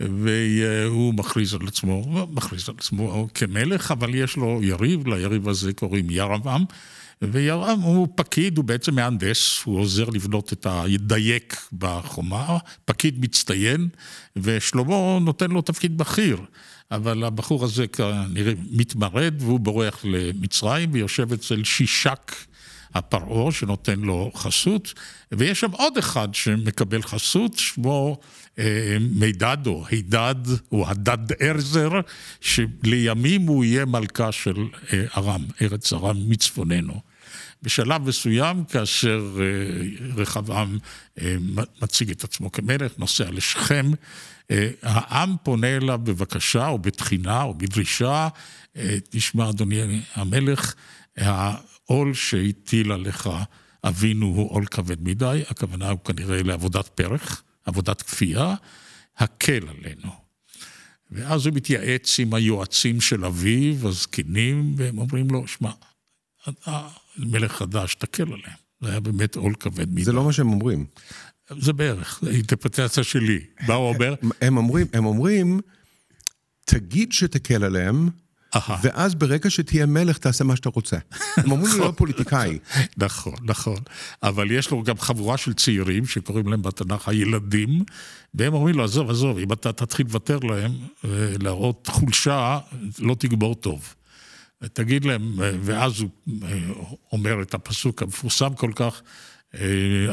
והוא 0.00 1.14
מכריז 1.14 1.54
על 1.54 1.60
עצמו, 1.66 2.26
מכריז 2.32 2.68
על 2.68 2.74
עצמו 2.78 3.28
כמלך, 3.34 3.90
אבל 3.90 4.14
יש 4.14 4.36
לו 4.36 4.60
יריב, 4.62 5.06
ליריב 5.06 5.48
הזה 5.48 5.72
קוראים 5.72 6.10
ירבעם. 6.10 6.64
וירם 7.22 7.80
הוא 7.80 8.08
פקיד, 8.14 8.56
הוא 8.56 8.64
בעצם 8.64 8.94
מהנדס, 8.94 9.62
הוא 9.64 9.80
עוזר 9.80 10.04
לבנות 10.04 10.52
את 10.52 10.66
הדייק 10.66 11.56
בחומה, 11.72 12.58
פקיד 12.84 13.20
מצטיין, 13.20 13.88
ושלמה 14.36 15.18
נותן 15.20 15.50
לו 15.50 15.62
תפקיד 15.62 15.98
בכיר. 15.98 16.40
אבל 16.90 17.24
הבחור 17.24 17.64
הזה 17.64 17.86
כנראה 17.86 18.52
מתמרד 18.70 19.34
והוא 19.38 19.60
בורח 19.60 20.04
למצרים 20.04 20.90
ויושב 20.92 21.32
אצל 21.32 21.64
שישק 21.64 22.32
הפרעה 22.94 23.52
שנותן 23.52 24.00
לו 24.00 24.30
חסות, 24.34 24.94
ויש 25.32 25.60
שם 25.60 25.70
עוד 25.70 25.98
אחד 25.98 26.34
שמקבל 26.34 27.02
חסות, 27.02 27.58
שמו 27.58 28.18
אה, 28.58 28.96
מידד 29.00 29.66
או 29.66 29.84
הידד 29.90 30.34
או 30.72 30.88
הדד 30.88 31.32
ארזר, 31.42 31.90
שלימים 32.40 33.42
הוא 33.42 33.64
יהיה 33.64 33.84
מלכה 33.84 34.32
של 34.32 34.66
אה, 34.92 35.04
ארם, 35.16 35.44
ארץ 35.62 35.92
ארם 35.92 36.16
מצפוננו. 36.30 37.00
בשלב 37.66 38.08
מסוים, 38.08 38.64
כאשר 38.64 39.36
אה, 39.40 40.14
רחבעם 40.16 40.78
אה, 41.20 41.36
מציג 41.82 42.10
את 42.10 42.24
עצמו 42.24 42.52
כמלך, 42.52 42.92
נוסע 42.98 43.30
לשכם, 43.30 43.90
אה, 44.50 44.70
העם 44.82 45.36
פונה 45.42 45.76
אליו 45.76 46.00
בבקשה 46.04 46.68
או 46.68 46.78
בתחינה 46.78 47.42
או 47.42 47.54
בדרישה, 47.54 48.28
תשמע 49.10 49.50
אדוני 49.50 50.00
המלך, 50.14 50.74
העול 51.16 52.14
שהטיל 52.14 52.92
עליך 52.92 53.28
אבינו 53.84 54.26
הוא 54.26 54.50
עול 54.50 54.66
כבד 54.66 55.08
מדי, 55.08 55.42
הכוונה 55.48 55.90
הוא 55.90 55.98
כנראה 55.98 56.42
לעבודת 56.42 56.88
פרח, 56.88 57.42
עבודת 57.64 58.02
כפייה, 58.02 58.54
הקל 59.18 59.68
עלינו. 59.68 60.10
ואז 61.10 61.46
הוא 61.46 61.54
מתייעץ 61.54 62.18
עם 62.18 62.34
היועצים 62.34 63.00
של 63.00 63.24
אביו, 63.24 63.88
הזקנים, 63.88 64.74
והם 64.76 64.98
אומרים 64.98 65.30
לו, 65.30 65.48
שמע, 65.48 65.70
מלך 67.18 67.52
חדש, 67.52 67.94
תקל 67.94 68.22
עליהם. 68.22 68.56
זה 68.80 68.90
היה 68.90 69.00
באמת 69.00 69.36
עול 69.36 69.54
כבד 69.60 69.92
מדי. 69.92 70.04
זה 70.04 70.12
לא 70.12 70.24
מה 70.24 70.32
שהם 70.32 70.48
אומרים. 70.52 70.86
זה 71.58 71.72
בערך, 71.72 72.18
זה 72.22 72.30
אינטרפרטציה 72.30 73.04
שלי. 73.04 73.40
מה 73.68 73.74
הוא 73.74 73.94
אומר? 73.94 74.14
הם 74.40 74.56
אומרים, 74.56 74.86
הם 74.92 75.06
אומרים, 75.06 75.60
תגיד 76.64 77.12
שתקל 77.12 77.64
עליהם, 77.64 78.08
ואז 78.82 79.14
ברגע 79.14 79.50
שתהיה 79.50 79.86
מלך, 79.86 80.18
תעשה 80.18 80.44
מה 80.44 80.56
שאתה 80.56 80.68
רוצה. 80.68 80.96
הם 81.36 81.50
אומרים 81.50 81.72
לי 81.72 81.78
לא 81.78 81.92
פוליטיקאי. 81.96 82.58
נכון, 82.96 83.34
נכון. 83.42 83.78
אבל 84.22 84.50
יש 84.50 84.70
לו 84.70 84.82
גם 84.82 84.98
חבורה 84.98 85.36
של 85.36 85.54
צעירים, 85.54 86.06
שקוראים 86.06 86.48
להם 86.48 86.62
בתנ"ך 86.62 87.08
הילדים, 87.08 87.84
והם 88.34 88.54
אומרים 88.54 88.74
לו, 88.74 88.84
עזוב, 88.84 89.10
עזוב, 89.10 89.38
אם 89.38 89.52
אתה 89.52 89.72
תתחיל 89.72 90.06
לוותר 90.06 90.38
להם, 90.38 90.72
להראות 91.42 91.88
חולשה, 91.90 92.58
לא 92.98 93.16
תגבור 93.18 93.54
טוב. 93.54 93.94
תגיד 94.72 95.04
להם, 95.04 95.32
ואז 95.38 96.00
הוא 96.00 96.10
אומר 97.12 97.42
את 97.42 97.54
הפסוק 97.54 98.02
המפורסם 98.02 98.54
כל 98.54 98.70
כך, 98.74 99.02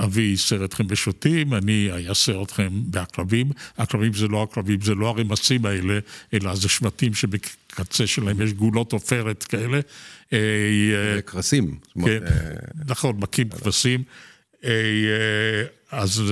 אבי 0.04 0.22
ייסר 0.22 0.66
אתכם 0.66 0.88
בשוטים, 0.88 1.54
אני 1.54 1.90
אייסר 1.92 2.44
אתכם 2.44 2.70
בעקרבים. 2.74 3.52
עקרבים 3.78 4.14
זה 4.14 4.28
לא 4.28 4.44
עקרבים, 4.44 4.82
זה 4.82 4.96
לא 4.96 5.08
הרמסים 5.08 5.66
האלה, 5.66 6.00
אלא 6.34 6.56
זה 6.56 6.70
שבטים 6.70 7.14
שבקצה 7.14 8.08
שלהם 8.08 8.42
יש 8.42 8.54
גולות 8.54 8.94
עופרת 8.94 9.44
כאלה. 9.44 9.80
כבשים. 11.26 11.78
כן, 12.06 12.20
נכון, 12.88 13.20
מכים 13.20 13.50
כבשים. 13.50 14.04
אז 15.92 16.24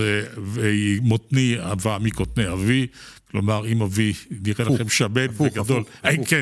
מותני 1.01 1.56
אבה 1.60 1.98
מקוטני 2.01 2.51
אבי, 2.53 2.88
כלומר, 3.31 3.67
אם 3.67 3.81
אבי 3.81 4.13
נראה 4.45 4.65
לכם 4.65 4.89
שמן 4.89 5.25
וגדול, 5.39 5.83
כן, 6.25 6.41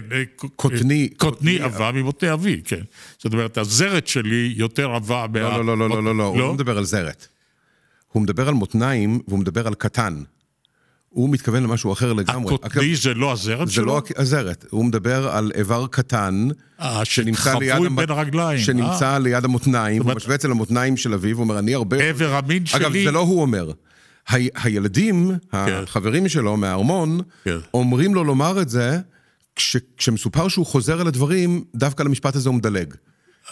קוטני, 0.55 1.09
קוטני 1.17 1.59
עבה 1.59 1.91
ממותי 1.91 2.33
אבי, 2.33 2.61
כן. 2.65 2.81
זאת 3.17 3.33
אומרת, 3.33 3.57
הזרת 3.57 4.07
שלי 4.07 4.53
יותר 4.55 4.91
עבה 4.91 5.25
מה... 5.33 5.39
לא, 5.39 5.65
לא, 5.65 5.77
לא, 5.77 5.89
לא, 5.89 6.03
לא, 6.03 6.15
לא, 6.15 6.25
הוא 6.25 6.39
לא 6.39 6.53
מדבר 6.53 6.77
על 6.77 6.85
זרת. 6.85 7.27
הוא 8.11 8.23
מדבר 8.23 8.47
על 8.47 8.53
מותניים 8.53 9.19
והוא 9.27 9.39
מדבר 9.39 9.67
על 9.67 9.73
קטן. 9.73 10.23
הוא 11.09 11.29
מתכוון 11.29 11.63
למשהו 11.63 11.93
אחר 11.93 12.13
לגמרי. 12.13 12.55
הקוטני 12.55 12.95
זה 12.95 13.13
לא 13.13 13.31
הזרת 13.31 13.69
שלו? 13.69 13.69
זה 13.69 13.81
לא 13.81 14.01
הזרת, 14.15 14.65
הוא 14.69 14.85
מדבר 14.85 15.29
על 15.29 15.51
איבר 15.55 15.87
קטן, 15.87 16.47
שנמצא 17.03 17.57
ליד, 17.57 17.75
המ... 17.75 17.95
בין 17.95 18.09
הרגליים. 18.09 18.59
שנמצא 18.59 19.17
ליד 19.17 19.45
המותניים, 19.45 20.01
הוא 20.01 20.13
משווה 20.15 20.35
אצל 20.35 20.51
המותניים 20.51 20.97
של 20.97 21.13
אביו, 21.13 21.35
הוא 21.35 21.43
אומר, 21.43 21.59
אני 21.59 21.73
הרבה... 21.73 22.03
עבר 22.03 22.33
המין 22.33 22.65
שלי... 22.65 22.79
אגב, 22.79 22.93
זה 23.03 23.11
לא 23.11 23.19
הוא 23.19 23.41
אומר. 23.41 23.71
הילדים, 24.55 25.31
כן. 25.51 25.83
החברים 25.83 26.29
שלו 26.29 26.57
מהארמון, 26.57 27.21
כן. 27.43 27.57
אומרים 27.73 28.15
לו 28.15 28.23
לומר 28.23 28.61
את 28.61 28.69
זה, 28.69 28.99
כש, 29.55 29.77
כשמסופר 29.97 30.47
שהוא 30.47 30.65
חוזר 30.65 31.01
על 31.01 31.07
הדברים, 31.07 31.63
דווקא 31.75 32.03
למשפט 32.03 32.35
הזה 32.35 32.49
הוא 32.49 32.55
מדלג. 32.55 32.93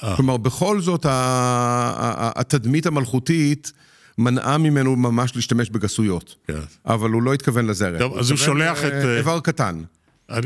אה. 0.04 0.16
כלומר, 0.16 0.38
בכל 0.38 0.82
זאת, 0.82 1.06
התדמית 1.10 2.86
המלכותית 2.86 3.72
מנעה 4.18 4.58
ממנו 4.58 4.96
ממש 4.96 5.36
להשתמש 5.36 5.70
בגסויות. 5.70 6.36
כן. 6.48 6.60
אבל 6.86 7.10
הוא 7.10 7.24
לא 7.24 7.34
התכוון 7.34 7.68
לזרם. 7.68 8.00
טוב, 8.00 8.18
אז 8.18 8.32
הוא 8.32 8.38
שולח 8.38 8.86
את... 8.86 8.92
אה, 8.92 9.18
איבר 9.18 9.40
קטן. 9.40 9.82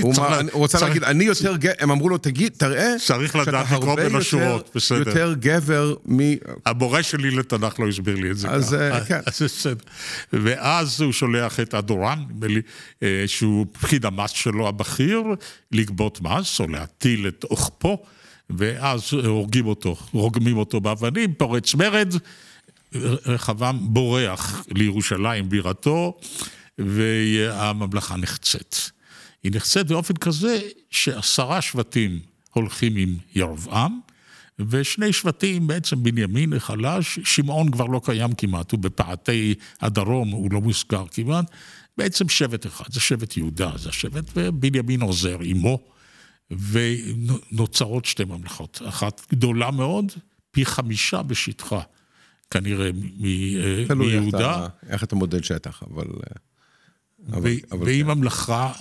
הוא 0.00 0.14
רוצה 0.52 0.80
להגיד, 0.80 1.04
אני 1.04 1.24
יותר, 1.24 1.54
הם 1.78 1.90
אמרו 1.90 2.08
לו, 2.08 2.18
תגיד, 2.18 2.52
תראה, 2.56 2.94
צריך 3.06 3.36
לדעת 3.36 3.70
לקרוא 3.70 3.96
בין 3.96 4.16
השורות, 4.16 4.70
בסדר. 4.74 4.98
יותר 4.98 5.34
גבר 5.38 5.94
מ... 6.12 6.18
המורה 6.66 7.02
שלי 7.02 7.30
לתנ"ך 7.30 7.80
לא 7.80 7.88
הסביר 7.88 8.16
לי 8.16 8.30
את 8.30 8.38
זה 8.38 8.48
אז 8.48 8.74
אה, 8.74 9.04
כן. 9.04 9.20
ואז 10.32 11.00
הוא 11.00 11.12
שולח 11.12 11.60
את 11.60 11.74
אדורן, 11.74 12.18
אה, 13.02 13.24
שהוא 13.26 13.66
פקיד 13.72 14.06
המס 14.06 14.30
שלו 14.30 14.68
הבכיר, 14.68 15.22
לגבות 15.72 16.20
מס 16.20 16.60
או 16.60 16.68
להטיל 16.68 17.28
את 17.28 17.44
אוכפו. 17.50 18.04
ואז 18.56 19.12
הורגים 19.12 19.66
אותו, 19.66 19.96
רוגמים 20.12 20.56
אותו 20.56 20.80
באבנים, 20.80 21.34
פורץ 21.34 21.74
מרד, 21.74 22.14
רחבעם 23.26 23.78
בורח 23.80 24.64
לירושלים 24.74 25.48
בירתו, 25.48 26.20
והממלכה 26.78 28.16
נחצית. 28.16 28.90
היא 29.44 29.52
נחצית 29.54 29.86
באופן 29.86 30.14
כזה 30.14 30.60
שעשרה 30.90 31.62
שבטים 31.62 32.20
הולכים 32.52 32.96
עם 32.96 33.16
ירבעם, 33.34 34.00
ושני 34.58 35.12
שבטים, 35.12 35.66
בעצם 35.66 36.02
בנימין 36.02 36.52
החלש, 36.52 37.18
שמעון 37.24 37.70
כבר 37.70 37.86
לא 37.86 38.00
קיים 38.04 38.32
כמעט, 38.32 38.72
הוא 38.72 38.80
בפאתי 38.80 39.54
הדרום, 39.80 40.30
הוא 40.30 40.52
לא 40.52 40.60
מוזכר 40.60 41.04
כמעט, 41.10 41.50
בעצם 41.98 42.28
שבט 42.28 42.66
אחד, 42.66 42.84
זה 42.92 43.00
שבט 43.00 43.36
יהודה, 43.36 43.72
זה 43.76 43.88
השבט, 43.88 44.24
ובנימין 44.36 45.00
עוזר 45.00 45.38
עמו, 45.42 45.78
ונוצרות 46.50 48.04
שתי 48.04 48.24
ממלכות, 48.24 48.82
אחת 48.88 49.20
גדולה 49.30 49.70
מאוד, 49.70 50.12
פי 50.50 50.64
חמישה 50.64 51.22
בשטחה, 51.22 51.80
כנראה 52.50 52.90
מיהודה. 52.92 53.86
תלוי 53.88 54.68
איך 54.88 55.04
אתה 55.04 55.16
מודד 55.16 55.44
שטח, 55.44 55.82
אבל... 55.82 56.06
אבל, 57.32 57.50
אבל 57.72 57.84
והיא 57.84 58.04
כן. 58.04 58.10
ממלכה, 58.10 58.72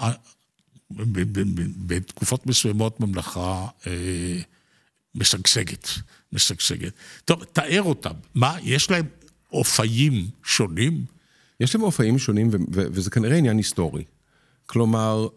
בתקופות 1.86 2.48
מסוימות 2.48 3.00
ממלכה 3.00 3.68
אה, 3.88 4.40
משגשגת, 5.16 5.90
משגשגת. 6.34 6.94
טוב, 7.26 7.44
תאר 7.44 7.82
אותם. 7.84 8.14
מה, 8.36 8.58
יש 8.64 8.92
להם 8.92 9.06
אופיים 9.54 10.28
שונים? 10.44 11.06
יש 11.60 11.76
להם 11.76 11.84
אופיים 11.84 12.20
שונים, 12.20 12.50
וזה 12.72 13.10
כנראה 13.10 13.38
עניין 13.38 13.58
היסטורי. 13.58 14.04
כלומר, 14.66 15.28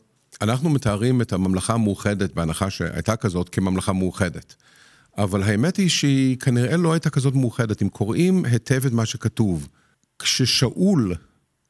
אנחנו 0.43 0.71
מתארים 0.71 1.21
את 1.21 1.33
הממלכה 1.33 1.75
המאוחדת, 1.75 2.35
בהנחה 2.35 2.71
שהייתה 2.71 3.17
כזאת, 3.17 3.49
כממלכה 3.49 3.93
מאוחדת. 3.93 4.55
אבל 5.19 5.43
האמת 5.43 5.77
היא 5.77 5.89
שהיא 5.89 6.39
כנראה 6.39 6.77
לא 6.77 6.93
הייתה 6.93 7.11
כזאת 7.11 7.35
מאוחדת. 7.35 7.83
אם 7.83 7.89
קוראים 7.89 8.45
היטב 8.45 8.87
את 8.87 8.93
מה 8.93 9.07
שכתוב, 9.07 9.69
כששאול 10.19 11.15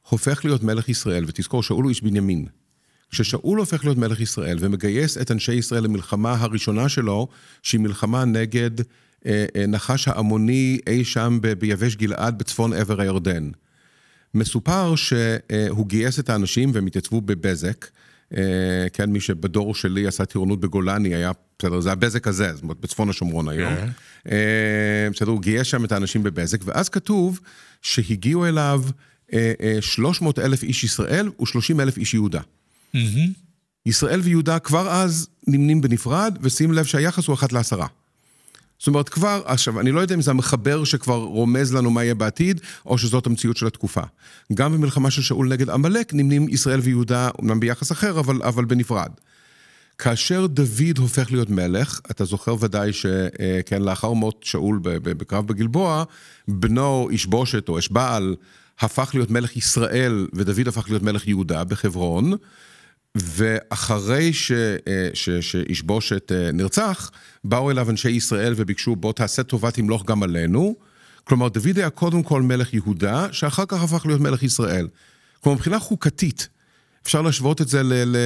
הופך 0.09 0.45
להיות 0.45 0.63
מלך 0.63 0.89
ישראל, 0.89 1.25
ותזכור, 1.27 1.63
שאול 1.63 1.85
הוא 1.85 1.91
איש 1.91 2.03
בנימין. 2.03 2.47
כששאול 3.15 3.59
הופך 3.59 3.85
להיות 3.85 3.99
מלך 3.99 4.21
ישראל 4.21 4.57
ומגייס 4.61 5.19
את 5.19 5.31
אנשי 5.31 5.55
ישראל 5.55 5.85
למלחמה 5.85 6.33
הראשונה 6.33 6.89
שלו, 6.89 7.29
שהיא 7.63 7.81
מלחמה 7.81 8.25
נגד 8.25 8.71
אה, 9.27 9.45
אה, 9.57 9.67
נחש 9.67 10.09
העמוני 10.09 10.79
אי 10.87 11.05
שם 11.05 11.39
ב- 11.43 11.53
ביבש 11.53 11.97
גלעד 11.97 12.39
בצפון 12.39 12.73
עבר 12.73 13.01
הירדן. 13.01 13.51
מסופר 14.35 14.95
שהוא 14.95 15.87
גייס 15.87 16.19
את 16.19 16.31
האנשים 16.31 16.71
והם 16.75 16.87
התייצבו 16.87 17.21
בבזק. 17.21 17.87
אה, 18.37 18.87
כן, 18.93 19.11
מי 19.11 19.21
שבדור 19.21 19.75
שלי 19.75 20.07
עשה 20.07 20.25
טירונות 20.25 20.61
בגולני 20.61 21.15
היה, 21.15 21.33
בסדר, 21.59 21.81
זה 21.81 21.93
הבזק 21.93 22.29
הזה, 22.29 22.55
זאת 22.55 22.63
אומרת, 22.63 22.81
בצפון 22.81 23.11
השומרון 23.11 23.49
היום. 23.49 23.75
כן. 23.77 23.89
אה, 24.31 25.09
בסדר, 25.13 25.31
הוא 25.31 25.41
גייס 25.41 25.67
שם 25.67 25.85
את 25.85 25.93
האנשים 25.93 26.23
בבזק, 26.23 26.59
ואז 26.65 26.89
כתוב 26.89 27.41
שהגיעו 27.83 28.47
אליו 28.47 28.83
300 29.81 30.39
אלף 30.39 30.63
איש 30.63 30.85
ישראל 30.85 31.29
ו-30 31.41 31.83
אלף 31.83 31.97
איש 31.97 32.15
יהודה. 32.15 32.41
Mm-hmm. 32.95 33.29
ישראל 33.87 34.21
ויהודה 34.21 34.59
כבר 34.59 34.91
אז 34.91 35.29
נמנים 35.47 35.81
בנפרד, 35.81 36.39
ושים 36.41 36.73
לב 36.73 36.85
שהיחס 36.85 37.27
הוא 37.27 37.35
אחת 37.35 37.53
לעשרה. 37.53 37.87
זאת 38.79 38.87
אומרת, 38.87 39.09
כבר, 39.09 39.43
עכשיו, 39.45 39.81
אני 39.81 39.93
לא 39.93 40.01
יודע 40.01 40.15
אם 40.15 40.21
זה 40.21 40.31
המחבר 40.31 40.85
שכבר 40.85 41.17
רומז 41.17 41.75
לנו 41.75 41.91
מה 41.91 42.05
יהיה 42.05 42.15
בעתיד, 42.15 42.61
או 42.87 42.99
שזאת 42.99 43.27
המציאות 43.27 43.57
של 43.57 43.67
התקופה. 43.67 44.01
גם 44.55 44.73
במלחמה 44.73 45.11
של 45.11 45.23
שאול 45.23 45.49
נגד 45.49 45.71
עמלק 45.71 46.15
נמנים 46.15 46.49
ישראל 46.49 46.81
ויהודה, 46.81 47.31
אמנם 47.41 47.61
ביחס 47.61 47.93
אחר, 47.93 48.21
אבל, 48.21 48.43
אבל 48.43 48.65
בנפרד. 48.65 49.11
כאשר 49.99 50.47
דוד 50.47 50.99
הופך 50.99 51.33
להיות 51.33 51.51
מלך, 51.51 52.01
אתה 52.11 52.25
זוכר 52.25 52.57
ודאי 52.61 52.93
שכן, 52.93 53.83
לאחר 53.83 54.13
מות 54.13 54.41
שאול 54.43 54.81
בקרב 54.83 55.47
בגלבוע, 55.47 56.05
בנו 56.49 57.09
איש 57.11 57.27
בושת 57.27 57.69
או 57.69 57.79
אש 57.79 57.89
בעל 57.89 58.35
הפך 58.79 59.11
להיות 59.15 59.31
מלך 59.31 59.57
ישראל, 59.57 60.27
ודוד 60.33 60.69
הפך 60.69 60.85
להיות 60.89 61.03
מלך 61.03 61.29
יהודה 61.29 61.65
בחברון. 61.65 62.33
ואחרי 63.15 64.33
ש, 64.33 64.53
אה, 64.53 65.09
ש, 65.15 65.31
שישבושת 65.31 66.33
אה, 66.33 66.53
נרצח, 66.53 67.11
באו 67.45 67.71
אליו 67.71 67.91
אנשי 67.91 68.11
ישראל 68.11 68.55
וביקשו 68.57 68.97
בוא 68.97 69.13
תעשה 69.13 69.43
טובה 69.43 69.71
תמלוך 69.71 70.05
גם 70.05 70.23
עלינו. 70.23 70.77
כלומר, 71.25 71.49
דוד 71.49 71.79
היה 71.79 71.91
קודם 71.91 72.23
כל 72.23 72.43
מלך 72.43 72.75
יהודה, 72.75 73.27
שאחר 73.33 73.65
כך 73.69 73.83
הפך 73.83 74.07
להיות 74.07 74.21
מלך 74.21 74.43
ישראל. 74.43 74.89
כלומר, 75.41 75.57
מבחינה 75.57 75.79
חוקתית, 75.79 76.49
אפשר 77.03 77.23
להשוות 77.23 77.61
את 77.61 77.69
זה 77.69 77.83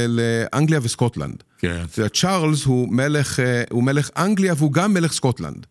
לאנגליה 0.09 0.81
וסקוטלנד. 0.83 1.43
כן. 1.59 1.85
צ'ארלס 2.15 2.65
הוא 2.65 2.89
מלך, 2.93 3.41
אה, 3.41 3.63
הוא 3.71 3.83
מלך 3.83 4.11
אנגליה 4.17 4.55
והוא 4.57 4.73
גם 4.73 4.95
מלך 4.95 5.13
סקוטלנד. 5.13 5.67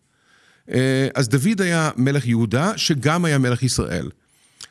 אז 1.14 1.28
דוד 1.28 1.60
היה 1.60 1.90
מלך 1.96 2.26
יהודה, 2.26 2.72
שגם 2.78 3.24
היה 3.24 3.38
מלך 3.38 3.62
ישראל. 3.62 4.10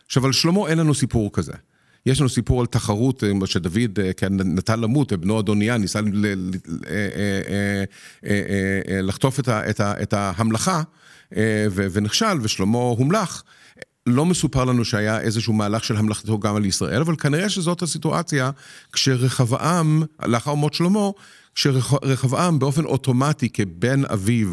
עכשיו, 0.06 0.26
על 0.26 0.32
שלמה 0.32 0.68
אין 0.68 0.78
לנו 0.78 0.94
סיפור 0.94 1.30
כזה. 1.34 1.54
יש 2.06 2.20
לנו 2.20 2.30
סיפור 2.30 2.62
על 2.62 2.66
תחרות 2.66 3.24
אה, 3.24 3.30
שדוד 3.46 4.00
אה, 4.00 4.14
כן, 4.14 4.34
נתן 4.34 4.80
למות, 4.80 5.14
בנו 5.14 5.40
אדוניה 5.40 5.78
ניסה 5.78 6.00
אה, 6.90 7.84
לחטוף 9.04 9.40
את 9.80 10.14
ההמלכה 10.14 10.82
ונכשל, 11.72 12.38
ושלמה 12.42 12.78
הומלך. 12.78 13.44
לא 14.06 14.26
מסופר 14.26 14.66
לנו 14.66 14.86
שהיה 14.86 15.20
איזשהו 15.20 15.54
מהלך 15.54 15.84
של 15.84 15.98
המלכתו 15.98 16.40
גם 16.40 16.56
על 16.56 16.66
ישראל, 16.66 17.02
אבל 17.02 17.16
כנראה 17.16 17.50
שזאת 17.50 17.82
הסיטואציה 17.82 18.52
כשרחבעם, 18.94 20.04
לאחר 20.26 20.54
מות 20.54 20.74
שלמה, 20.74 21.10
כשרחבעם 21.56 22.60
באופן 22.60 22.86
אוטומטי 22.86 23.50
כבן 23.50 24.06
אביו 24.06 24.48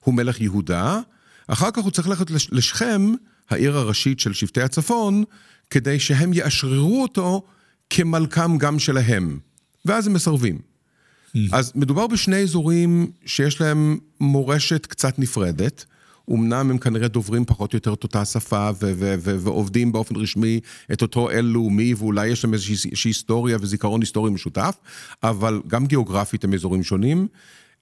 הוא 0.00 0.14
מלך 0.14 0.40
יהודה, 0.40 1.00
אחר 1.48 1.70
כך 1.70 1.82
הוא 1.82 1.90
צריך 1.90 2.08
ללכת 2.08 2.30
לשכם, 2.52 3.12
העיר 3.50 3.78
הראשית 3.78 4.20
של 4.20 4.32
שבטי 4.32 4.62
הצפון, 4.62 5.24
כדי 5.70 5.98
שהם 6.00 6.32
יאשררו 6.32 7.02
אותו 7.02 7.42
כמלכם 7.90 8.58
גם 8.58 8.78
שלהם. 8.78 9.38
ואז 9.84 10.06
הם 10.06 10.12
מסרבים. 10.12 10.58
Mm. 10.58 11.38
אז 11.52 11.72
מדובר 11.74 12.06
בשני 12.06 12.36
אזורים 12.36 13.10
שיש 13.26 13.60
להם 13.60 13.98
מורשת 14.20 14.86
קצת 14.86 15.18
נפרדת. 15.18 15.84
אמנם 16.30 16.70
הם 16.70 16.78
כנראה 16.78 17.08
דוברים 17.08 17.44
פחות 17.44 17.72
או 17.72 17.76
יותר 17.76 17.92
את 17.92 18.02
אותה 18.02 18.24
שפה 18.24 18.70
ו- 18.70 18.92
ו- 18.94 19.14
ו- 19.18 19.40
ועובדים 19.40 19.92
באופן 19.92 20.16
רשמי 20.16 20.60
את 20.92 21.02
אותו 21.02 21.30
אל 21.30 21.44
לאומי, 21.44 21.94
ואולי 21.94 22.28
יש 22.28 22.44
להם 22.44 22.54
איזושהי 22.54 22.90
היסטוריה 23.04 23.56
וזיכרון 23.60 24.00
היסטורי 24.00 24.30
משותף, 24.30 24.76
אבל 25.22 25.60
גם 25.66 25.86
גיאוגרפית 25.86 26.44
הם 26.44 26.54
אזורים 26.54 26.82
שונים. 26.82 27.28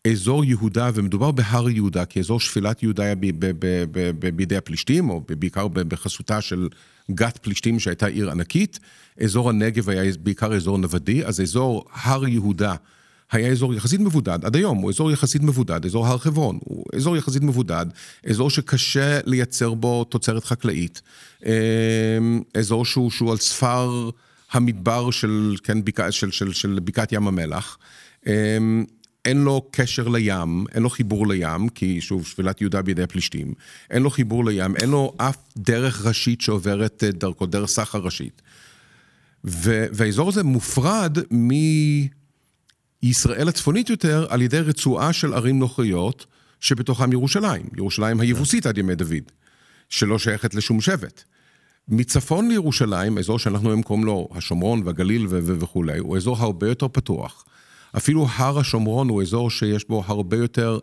אזור 0.07 0.45
יהודה, 0.45 0.91
ומדובר 0.95 1.31
בהר 1.31 1.69
יהודה, 1.71 2.05
כי 2.05 2.21
אזור 2.21 2.41
שפילת 2.41 2.83
יהודה 2.83 3.03
היה 3.05 3.15
בידי 4.33 4.57
הפלישתים, 4.57 5.11
או 5.11 5.23
בעיקר 5.29 5.69
בחסותה 5.69 6.41
של 6.41 6.69
גת 7.11 7.39
פלישתים 7.43 7.81
שהייתה 7.81 8.07
עיר 8.07 8.31
ענקית. 8.31 8.79
אזור 9.21 9.51
הנגב 9.51 9.91
היה 9.91 10.13
בעיקר 10.23 10.55
אזור 10.55 10.79
נוודי, 10.79 11.25
אז 11.25 11.41
אזור 11.41 11.85
הר 11.93 12.29
יהודה 12.29 12.75
היה 13.33 13.49
אזור 13.49 13.75
יחסית 13.75 14.01
מבודד, 14.01 14.45
עד 14.45 14.57
היום 14.57 14.79
הוא 14.79 14.91
אזור 14.91 15.11
יחסית 15.11 15.43
מבודד, 15.43 15.85
אזור 15.85 16.07
הר 16.07 16.19
חברון, 16.19 16.59
הוא 16.65 16.85
אזור 16.95 17.17
יחסית 17.17 17.43
מבודד, 17.43 17.87
אזור 18.27 18.51
שקשה 18.51 19.21
לייצר 19.25 19.75
בו 19.75 20.05
תוצרת 20.05 20.45
חקלאית, 20.45 21.03
אמ, 21.47 21.51
אזור 22.55 22.85
שהוא, 22.85 23.11
שהוא 23.11 23.31
על 23.31 23.37
ספר 23.37 24.11
המדבר 24.51 25.11
של, 25.11 25.57
כן, 25.63 25.85
בקע, 25.85 26.13
של, 26.13 26.31
של, 26.31 26.53
של 26.53 26.79
בקעת 26.85 27.13
ים 27.13 27.29
המלח. 27.29 27.79
אין 29.25 29.45
לו 29.45 29.69
קשר 29.71 30.09
לים, 30.09 30.65
אין 30.75 30.83
לו 30.83 30.91
חיבור 30.91 31.27
לים, 31.27 31.69
כי 31.69 32.01
שוב, 32.01 32.27
שבילת 32.27 32.61
יהודה 32.61 32.83
בידי 32.83 33.03
הפלישתים, 33.03 33.55
אין 33.91 34.03
לו 34.03 34.11
חיבור 34.11 34.45
לים, 34.45 34.77
אין 34.77 34.91
לו 34.91 35.15
אף 35.17 35.37
דרך 35.57 36.07
ראשית 36.07 36.41
שעוברת 36.41 37.05
אה, 37.05 37.11
דרכו, 37.11 37.47
דרך 37.47 37.69
סחר 37.69 37.99
ראשית. 37.99 38.43
והאזור 39.45 40.29
הזה 40.29 40.43
מופרד 40.43 41.19
מישראל 43.03 43.49
הצפונית 43.49 43.91
יותר 43.91 44.27
על 44.29 44.43
ידי 44.43 44.61
רצועה 44.61 45.13
של 45.13 45.35
ערים 45.35 45.59
נוכריות, 45.59 46.27
שבתוכם 46.61 47.13
ירושלים, 47.13 47.67
ירושלים 47.77 48.21
היבוסית 48.21 48.67
עד 48.67 48.79
ימי 48.79 48.95
דוד, 48.95 49.33
שלא 49.89 50.19
שייכת 50.19 50.55
לשום 50.55 50.81
שבט. 50.81 51.23
מצפון 51.89 52.49
לירושלים, 52.49 53.19
אזור 53.19 53.39
שאנחנו 53.39 53.69
היום 53.69 53.83
קוראים 53.83 54.05
לו 54.05 54.29
השומרון 54.35 54.83
והגליל 54.85 55.27
וכולי, 55.31 55.99
הוא 55.99 56.17
אזור 56.17 56.37
הרבה 56.37 56.69
יותר 56.69 56.89
פתוח. 56.89 57.45
אפילו 57.99 58.27
הר 58.37 58.59
השומרון 58.59 59.09
הוא 59.09 59.23
אזור 59.23 59.51
שיש 59.51 59.89
בו 59.89 60.05
הרבה 60.07 60.37
יותר, 60.37 60.79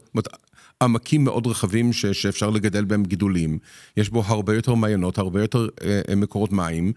עמקים 0.83 1.23
מאוד 1.23 1.47
רחבים 1.47 1.93
ש, 1.93 2.05
שאפשר 2.05 2.49
לגדל 2.49 2.85
בהם 2.85 3.03
גידולים. 3.03 3.59
יש 3.97 4.09
בו 4.09 4.23
הרבה 4.25 4.55
יותר 4.55 4.73
מעיינות, 4.73 5.17
הרבה 5.17 5.41
יותר 5.41 5.67
אה, 5.83 6.01
אה 6.09 6.15
מקורות 6.15 6.51
מים. 6.51 6.91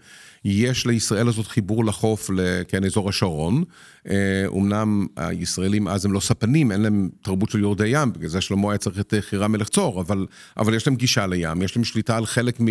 יש 0.45 0.85
לישראל 0.85 1.27
הזאת 1.27 1.47
חיבור 1.47 1.85
לחוף, 1.85 2.29
כן, 2.67 2.83
אזור 2.83 3.09
השרון. 3.09 3.63
אה, 4.09 4.45
אמנם 4.53 5.07
הישראלים 5.17 5.87
אז 5.87 6.05
הם 6.05 6.13
לא 6.13 6.19
ספנים, 6.19 6.71
אין 6.71 6.81
להם 6.81 7.09
תרבות 7.21 7.49
של 7.49 7.59
יורדי 7.59 7.87
ים, 7.87 8.13
בגלל 8.13 8.29
זה 8.29 8.41
שלמה 8.41 8.71
היה 8.71 8.77
צריך 8.77 8.99
את 8.99 9.13
חירם 9.19 9.51
מלך 9.51 9.69
צור, 9.69 10.01
אבל, 10.01 10.25
אבל 10.57 10.73
יש 10.73 10.87
להם 10.87 10.95
גישה 10.95 11.27
לים, 11.27 11.61
יש 11.61 11.75
להם 11.75 11.83
שליטה 11.83 12.17
על 12.17 12.25
חלק 12.25 12.61
מ... 12.61 12.65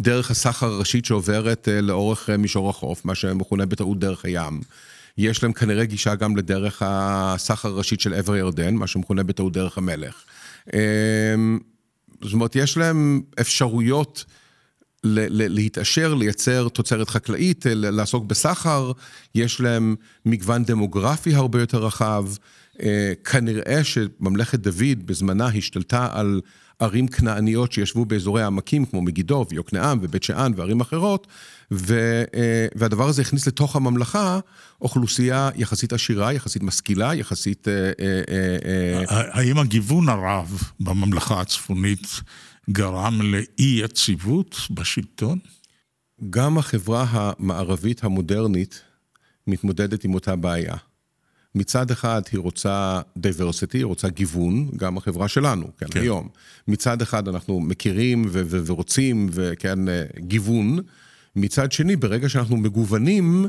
דרך 0.00 0.30
הסחר 0.30 0.66
הראשית 0.66 1.04
שעוברת 1.04 1.68
אה, 1.68 1.80
לאורך 1.80 2.30
אה, 2.30 2.36
מישור 2.36 2.70
החוף, 2.70 3.04
מה 3.04 3.14
שמכונה 3.14 3.66
בטעות 3.66 3.98
דרך 3.98 4.24
הים. 4.24 4.60
יש 5.18 5.42
להם 5.42 5.52
כנראה 5.52 5.84
גישה 5.84 6.14
גם 6.14 6.36
לדרך 6.36 6.82
הסחר 6.84 7.68
הראשית 7.68 8.00
של 8.00 8.14
עבר 8.14 8.32
הירדן, 8.32 8.74
מה 8.74 8.86
שמכונה 8.86 9.22
בטעות 9.22 9.52
דרך 9.52 9.78
המלך. 9.78 10.24
אמ, 10.74 11.58
זאת 12.22 12.32
אומרת, 12.32 12.56
יש 12.56 12.76
להם 12.76 13.22
אפשרויות 13.40 14.24
להתעשר, 15.04 16.14
לייצר 16.14 16.68
תוצרת 16.68 17.08
חקלאית, 17.10 17.66
לעסוק 17.68 18.24
בסחר, 18.24 18.92
יש 19.34 19.60
להם 19.60 19.96
מגוון 20.26 20.64
דמוגרפי 20.64 21.34
הרבה 21.34 21.60
יותר 21.60 21.84
רחב. 21.84 22.24
אה, 22.82 23.12
כנראה 23.24 23.84
שממלכת 23.84 24.58
דוד 24.58 25.06
בזמנה 25.06 25.46
השתלטה 25.46 26.08
על 26.12 26.40
ערים 26.78 27.08
כנעניות 27.08 27.72
שישבו 27.72 28.04
באזורי 28.04 28.42
העמקים, 28.42 28.86
כמו 28.86 29.02
מגידו 29.02 29.46
ויוקנעם 29.50 29.98
ובית 30.02 30.22
שאן 30.22 30.52
וערים 30.56 30.80
אחרות, 30.80 31.26
ו, 31.72 31.94
אה, 32.34 32.66
והדבר 32.74 33.08
הזה 33.08 33.22
הכניס 33.22 33.46
לתוך 33.46 33.76
הממלכה 33.76 34.38
אוכלוסייה 34.80 35.50
יחסית 35.56 35.92
עשירה, 35.92 36.32
יחסית 36.32 36.62
משכילה, 36.62 37.14
יחסית... 37.14 37.68
אה, 37.68 39.02
האם 39.08 39.58
הגיוון 39.58 40.08
הרב 40.08 40.62
בממלכה 40.80 41.40
הצפונית 41.40 42.06
גרם 42.70 43.22
לאי 43.22 43.80
יציבות 43.82 44.56
בשלטון? 44.70 45.38
גם 46.30 46.58
החברה 46.58 47.06
המערבית 47.10 48.04
המודרנית 48.04 48.82
מתמודדת 49.46 50.04
עם 50.04 50.14
אותה 50.14 50.36
בעיה. 50.36 50.76
מצד 51.56 51.90
אחד 51.90 52.22
היא 52.32 52.40
רוצה 52.40 53.00
diversity, 53.18 53.72
היא 53.72 53.84
רוצה 53.84 54.08
גיוון, 54.08 54.68
גם 54.76 54.96
החברה 54.96 55.28
שלנו, 55.28 55.66
כן, 55.78 55.86
כן. 55.90 56.00
היום. 56.00 56.28
מצד 56.68 57.02
אחד 57.02 57.28
אנחנו 57.28 57.60
מכירים 57.60 58.24
ו- 58.28 58.42
ו- 58.46 58.60
ורוצים, 58.66 59.28
וכן, 59.32 59.88
אה, 59.88 60.02
גיוון. 60.18 60.78
מצד 61.36 61.72
שני, 61.72 61.96
ברגע 61.96 62.28
שאנחנו 62.28 62.56
מגוונים, 62.56 63.46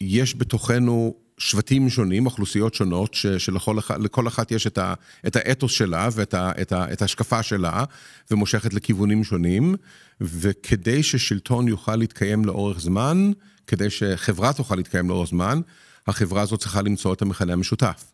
יש 0.00 0.36
בתוכנו 0.36 1.14
שבטים 1.38 1.90
שונים, 1.90 2.26
אוכלוסיות 2.26 2.74
שונות, 2.74 3.14
ש- 3.14 3.26
שלכל 3.26 4.28
אחת 4.28 4.50
יש 4.52 4.66
את, 4.66 4.78
ה- 4.78 4.94
את 5.26 5.36
האתוס 5.36 5.72
שלה 5.72 6.08
ואת 6.12 6.34
ה- 6.34 6.52
את 6.60 6.72
ה- 6.72 6.92
את 6.92 7.02
ההשקפה 7.02 7.42
שלה, 7.42 7.84
ומושכת 8.30 8.74
לכיוונים 8.74 9.24
שונים, 9.24 9.74
וכדי 10.20 11.02
ששלטון 11.02 11.68
יוכל 11.68 11.96
להתקיים 11.96 12.44
לאורך 12.44 12.80
זמן, 12.80 13.32
כדי 13.66 13.90
שחברה 13.90 14.52
תוכל 14.52 14.76
להתקיים 14.76 15.08
לאורך 15.08 15.28
זמן, 15.28 15.60
החברה 16.06 16.42
הזאת 16.42 16.60
צריכה 16.60 16.82
למצוא 16.82 17.14
את 17.14 17.22
המכנה 17.22 17.52
המשותף. 17.52 18.04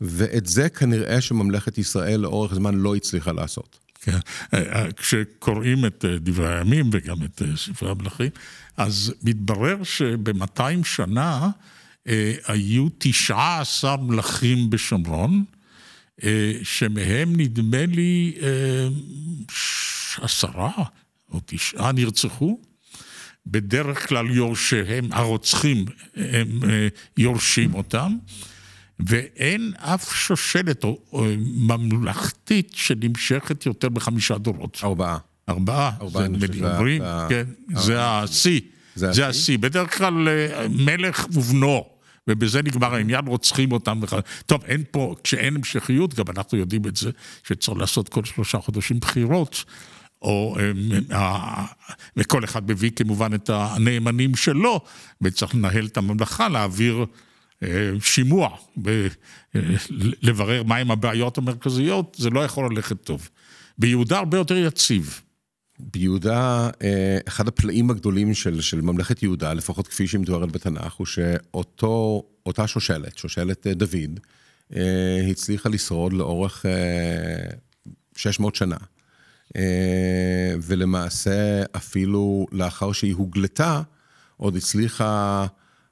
ואת 0.00 0.46
זה 0.46 0.68
כנראה 0.68 1.20
שממלכת 1.20 1.78
ישראל 1.78 2.20
לאורך 2.20 2.54
זמן 2.54 2.74
לא 2.74 2.96
הצליחה 2.96 3.32
לעשות. 3.32 3.78
כן, 4.00 4.18
אה, 4.54 4.82
אה, 4.84 4.92
כשקוראים 4.92 5.86
את 5.86 6.04
אה, 6.04 6.18
דברי 6.18 6.54
הימים 6.58 6.90
וגם 6.92 7.16
את 7.24 7.42
ספרי 7.56 7.90
המלכים, 7.90 8.30
אז 8.76 9.14
מתברר 9.22 9.82
שב-200 9.82 10.84
שנה 10.84 11.50
היו 12.46 12.88
19 12.98 13.96
מלכים 13.96 14.70
בשומרון, 14.70 15.44
שמהם 16.62 17.36
נדמה 17.36 17.86
לי 17.86 18.34
עשרה 20.20 20.70
או 21.32 21.40
תשעה 21.46 21.92
נרצחו, 21.92 22.60
בדרך 23.50 24.08
כלל 24.08 24.30
יורשיהם, 24.30 25.08
הרוצחים, 25.12 25.84
הם 26.16 26.60
אה, 26.68 26.88
יורשים 27.16 27.74
אותם, 27.74 28.16
ואין 29.00 29.72
אף 29.76 30.14
שושלת 30.14 30.84
או, 30.84 30.98
או 31.12 31.24
ממלכתית 31.38 32.72
שנמשכת 32.74 33.66
יותר 33.66 33.88
מחמישה 33.88 34.38
דורות. 34.38 34.80
ארבעה. 34.84 35.18
ארבעה, 35.48 35.90
ארבעה 36.00 36.28
כן, 37.28 37.44
זה 37.74 38.04
השיא, 38.04 38.60
זה 38.94 39.26
השיא. 39.28 39.58
בדרך 39.58 39.98
כלל 39.98 40.28
אה, 40.28 40.66
מלך 40.68 41.26
ובנו. 41.32 41.84
ובזה 42.28 42.62
נגמר 42.62 42.94
העניין, 42.94 43.26
רוצחים 43.26 43.72
אותם. 43.72 44.00
טוב, 44.46 44.64
אין 44.64 44.82
פה, 44.90 45.14
כשאין 45.24 45.56
המשכיות, 45.56 46.14
גם 46.14 46.24
אנחנו 46.36 46.58
יודעים 46.58 46.82
את 46.86 46.96
זה, 46.96 47.10
שצריך 47.44 47.78
לעשות 47.78 48.08
כל 48.08 48.24
שלושה 48.24 48.58
חודשים 48.58 49.00
בחירות. 49.00 49.64
או, 50.22 50.56
אה, 51.12 51.64
וכל 52.16 52.44
אחד 52.44 52.70
מביא 52.70 52.90
כמובן 52.90 53.34
את 53.34 53.50
הנאמנים 53.50 54.36
שלו, 54.36 54.80
וצריך 55.20 55.54
לנהל 55.54 55.86
את 55.86 55.96
הממלכה, 55.96 56.48
להעביר 56.48 57.04
אה, 57.62 57.90
שימוע, 58.00 58.56
אה, 58.86 59.06
לברר 60.22 60.62
מהם 60.62 60.90
הבעיות 60.90 61.38
המרכזיות, 61.38 62.16
זה 62.20 62.30
לא 62.30 62.44
יכול 62.44 62.70
ללכת 62.72 63.02
טוב. 63.02 63.28
ביהודה 63.78 64.18
הרבה 64.18 64.38
יותר 64.38 64.56
יציב. 64.56 65.20
ביהודה, 65.80 66.70
אחד 67.28 67.48
הפלאים 67.48 67.90
הגדולים 67.90 68.34
של, 68.34 68.60
של 68.60 68.80
ממלכת 68.80 69.22
יהודה, 69.22 69.52
לפחות 69.54 69.88
כפי 69.88 70.06
שהיא 70.06 70.20
מתוארת 70.20 70.52
בתנ"ך, 70.52 70.92
הוא 70.92 71.06
שאותה 71.06 72.66
שושלת, 72.66 73.18
שושלת 73.18 73.66
דוד, 73.66 74.20
הצליחה 75.30 75.68
לשרוד 75.68 76.12
לאורך 76.12 76.64
600 78.16 78.54
שנה. 78.54 78.76
אה, 79.56 80.54
ולמעשה 80.62 81.62
אפילו 81.76 82.46
לאחר 82.52 82.92
שהיא 82.92 83.14
הוגלתה, 83.14 83.82
עוד 84.36 84.56
הצליחה 84.56 85.46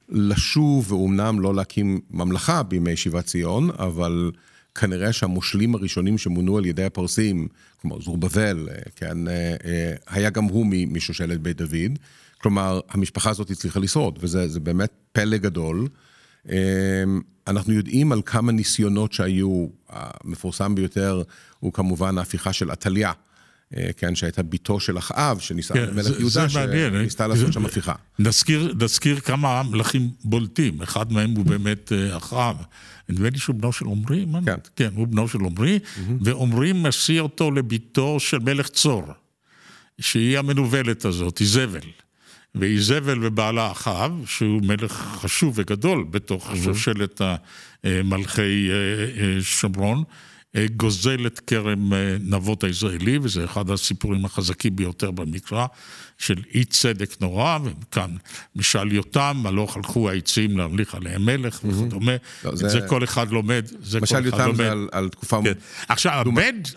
לשוב, 0.09 0.91
ואומנם 0.91 1.39
לא 1.39 1.55
להקים 1.55 1.99
ממלכה 2.11 2.63
בימי 2.63 2.95
שיבת 2.95 3.25
ציון, 3.25 3.69
אבל 3.79 4.31
כנראה 4.75 5.13
שהמושלים 5.13 5.75
הראשונים 5.75 6.17
שמונו 6.17 6.57
על 6.57 6.65
ידי 6.65 6.83
הפרסים, 6.83 7.47
כמו 7.81 8.01
זורבבל, 8.01 8.67
אה, 8.71 8.75
כן, 8.95 9.27
אה, 9.27 9.93
היה 10.07 10.29
גם 10.29 10.43
הוא 10.43 10.65
משושלת 10.65 11.41
בית 11.41 11.57
דוד. 11.57 11.99
כלומר, 12.41 12.79
המשפחה 12.89 13.29
הזאת 13.29 13.51
הצליחה 13.51 13.79
לשרוד, 13.79 14.19
וזה 14.21 14.59
באמת 14.59 14.91
פלא 15.11 15.37
גדול. 15.37 15.87
אנחנו 17.47 17.73
יודעים 17.73 18.11
על 18.11 18.21
כמה 18.25 18.51
ניסיונות 18.51 19.13
שהיו, 19.13 19.67
המפורסם 19.89 20.75
ביותר 20.75 21.23
הוא 21.59 21.73
כמובן 21.73 22.17
ההפיכה 22.17 22.53
של 22.53 22.71
עתליה. 22.71 23.11
אה, 23.75 23.89
כן, 23.97 24.15
שהייתה 24.15 24.43
בתו 24.43 24.79
של 24.79 24.97
אחאב, 24.97 25.39
שניסה 25.39 25.73
כן, 25.73 25.85
למלך 25.89 26.19
יהודה, 26.19 26.49
שניסתה 26.49 27.23
אה? 27.23 27.27
לעשות 27.27 27.53
שם 27.53 27.65
הפיכה. 27.65 27.93
נזכיר, 28.19 28.73
נזכיר 28.81 29.19
כמה 29.19 29.63
מלכים 29.63 30.09
בולטים, 30.23 30.81
אחד 30.81 31.13
מהם 31.13 31.31
הוא 31.31 31.45
באמת 31.45 31.91
אה, 31.91 32.17
אחאב. 32.17 32.55
נדמה 33.09 33.29
לי 33.29 33.37
שהוא 33.37 33.55
בנו 33.55 33.73
של 33.73 33.85
עמרי, 33.85 34.25
כן. 34.45 34.55
כן, 34.75 34.89
הוא 34.95 35.07
בנו 35.07 35.27
של 35.27 35.39
עמרי, 35.39 35.79
mm-hmm. 35.79 36.11
ועמרי 36.21 36.71
משיא 36.73 37.19
אותו 37.19 37.51
לביתו 37.51 38.19
של 38.19 38.39
מלך 38.39 38.67
צור, 38.67 39.03
שהיא 40.01 40.39
המנוולת 40.39 41.05
הזאת, 41.05 41.41
איזבל. 41.41 41.79
ואיזבל 42.55 43.25
ובעלה 43.25 43.71
אחאב, 43.71 44.11
שהוא 44.25 44.61
מלך 44.61 44.91
חשוב 44.91 45.53
וגדול 45.55 46.05
בתוך. 46.09 46.51
שושלת 46.63 47.21
מלכי 47.83 48.69
שומרון. 49.41 50.03
אה, 50.55 50.65
גוזל 50.75 51.27
את 51.27 51.39
כרם 51.39 51.93
אה, 51.93 52.17
נבות 52.19 52.63
הישראלי, 52.63 53.17
וזה 53.21 53.45
אחד 53.45 53.69
הסיפורים 53.69 54.25
החזקים 54.25 54.75
ביותר 54.75 55.11
במקרא, 55.11 55.65
של 56.17 56.35
אי 56.53 56.65
צדק 56.65 57.21
נורא, 57.21 57.59
וכאן 57.63 58.15
משל 58.55 58.91
יותם, 58.91 59.43
הלוך 59.45 59.77
הלכו 59.77 60.09
העצים 60.09 60.57
להמליך 60.57 60.95
עליהם 60.95 61.25
מלך 61.25 61.59
וכדומה. 61.63 62.15
לא, 62.43 62.49
את 62.49 62.57
זה 62.57 62.79
כל 62.87 63.03
אחד 63.03 63.31
לומד, 63.31 63.65
זה 63.81 63.99
כל 63.99 64.05
אחד 64.05 64.25
לומד. 64.25 64.33
משל 64.33 64.37
יותם 64.37 64.55
זה 64.55 64.71
על 64.91 65.09
תקופה... 65.09 65.39
כן. 65.43 65.53
עכשיו, 65.87 66.23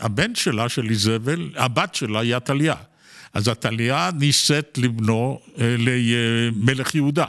הבן 0.01 0.35
שלה, 0.35 0.69
של 0.69 0.91
איזבל, 0.91 1.51
הבת 1.57 1.95
שלה 1.95 2.21
היא 2.21 2.37
עתליה. 2.37 2.75
אז 3.35 3.49
עתליה 3.49 4.11
נישאת 4.19 4.79
לבנו 4.83 5.41
אה, 5.59 5.77
למלך 5.79 6.95
יהודה. 6.95 7.25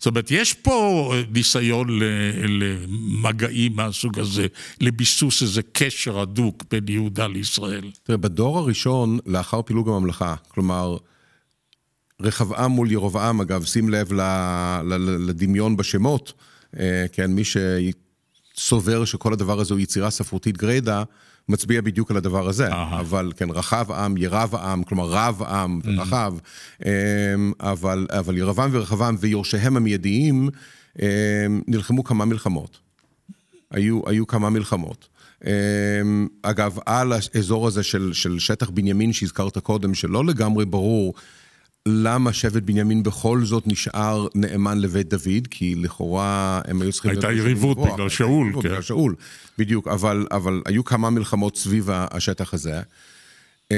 זאת 0.00 0.06
אומרת, 0.06 0.30
יש 0.30 0.54
פה 0.54 1.12
ניסיון 1.30 1.88
למגעים 2.48 3.76
מהסוג 3.76 4.18
הזה, 4.18 4.46
לביסוס 4.80 5.42
איזה 5.42 5.62
קשר 5.72 6.20
הדוק 6.20 6.64
בין 6.70 6.84
יהודה 6.88 7.26
לישראל. 7.26 7.90
תראה, 8.02 8.18
בדור 8.18 8.58
הראשון, 8.58 9.18
לאחר 9.26 9.62
פילוג 9.62 9.88
הממלכה, 9.88 10.34
כלומר, 10.48 10.96
רחבעם 12.20 12.70
מול 12.70 12.92
ירבעם, 12.92 13.40
אגב, 13.40 13.64
שים 13.64 13.88
לב 13.88 14.12
לדמיון 15.28 15.76
בשמות, 15.76 16.32
אה, 16.78 17.06
כן, 17.12 17.30
מי 17.30 17.42
שסובר 18.56 19.04
שכל 19.04 19.32
הדבר 19.32 19.60
הזה 19.60 19.74
הוא 19.74 19.80
יצירה 19.80 20.10
ספרותית 20.10 20.56
גרידא, 20.56 21.02
מצביע 21.50 21.80
בדיוק 21.80 22.10
על 22.10 22.16
הדבר 22.16 22.48
הזה, 22.48 22.68
Aha. 22.68 22.74
אבל 22.74 23.32
כן, 23.36 23.50
רחב 23.50 23.92
עם, 23.92 24.16
ירב 24.16 24.54
עם, 24.54 24.82
כלומר 24.82 25.04
רב 25.04 25.42
עם 25.42 25.80
ורחב, 25.84 26.34
mm-hmm. 26.38 26.84
אבל, 27.60 28.06
אבל 28.10 28.38
ירבם 28.38 28.68
ורחבם 28.72 29.16
ויורשיהם 29.20 29.76
המיידיים 29.76 30.48
אמ, 30.98 31.06
נלחמו 31.68 32.04
כמה 32.04 32.24
מלחמות. 32.24 32.78
היו, 33.70 34.00
היו 34.06 34.26
כמה 34.26 34.50
מלחמות. 34.50 35.08
אמ, 35.46 35.50
אגב, 36.42 36.78
על 36.86 37.12
האזור 37.12 37.66
הזה 37.66 37.82
של, 37.82 38.12
של 38.12 38.38
שטח 38.38 38.70
בנימין 38.70 39.12
שהזכרת 39.12 39.58
קודם, 39.58 39.94
שלא 39.94 40.24
לגמרי 40.24 40.64
ברור 40.64 41.14
למה 41.90 42.32
שבט 42.32 42.62
בנימין 42.62 43.02
בכל 43.02 43.44
זאת 43.44 43.66
נשאר 43.66 44.26
נאמן 44.34 44.78
לבית 44.78 45.08
דוד, 45.08 45.46
כי 45.50 45.74
לכאורה 45.74 46.60
הם 46.64 46.82
היו 46.82 46.92
צריכים... 46.92 47.10
הייתה 47.10 47.32
יריבות 47.32 47.78
בגלל 47.78 48.08
שאול, 48.08 48.52
כן. 48.52 48.58
בגלל 48.58 48.82
שאול, 48.82 49.14
בדיוק, 49.58 49.88
אבל, 49.88 50.26
אבל 50.30 50.62
היו 50.66 50.84
כמה 50.84 51.10
מלחמות 51.10 51.56
סביב 51.56 51.88
השטח 51.90 52.54
הזה. 52.54 52.80
אמ, 53.70 53.76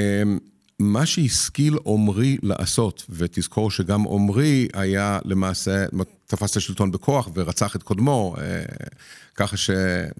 מה 0.79 1.05
שהשכיל 1.05 1.77
עמרי 1.85 2.37
לעשות, 2.43 3.05
ותזכור 3.09 3.71
שגם 3.71 4.07
עמרי 4.07 4.67
היה 4.73 5.19
למעשה, 5.25 5.85
תפס 6.27 6.51
את 6.51 6.57
השלטון 6.57 6.91
בכוח 6.91 7.29
ורצח 7.35 7.75
את 7.75 7.83
קודמו, 7.83 8.35
ככה 9.35 9.57
ש... 9.57 9.69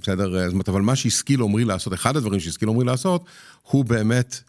בסדר, 0.02 0.44
זאת 0.46 0.54
אומרת, 0.54 0.70
אבל 0.70 0.82
מה 0.82 0.96
שהשכיל 0.96 1.42
עמרי 1.42 1.66
לעשות, 1.66 1.94
אחד 1.94 2.18
הדברים 2.18 2.40
שהשכיל 2.40 2.70
עמרי 2.70 2.86
לעשות, 2.86 3.26
הוא 3.62 3.86
באמת 3.86 4.40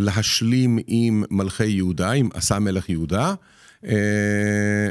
להשלים 0.00 0.78
עם 0.86 1.24
מלכי 1.30 1.66
יהודה, 1.66 2.10
עם 2.10 2.28
עשה 2.34 2.58
מלך 2.58 2.88
יהודה, 2.88 3.34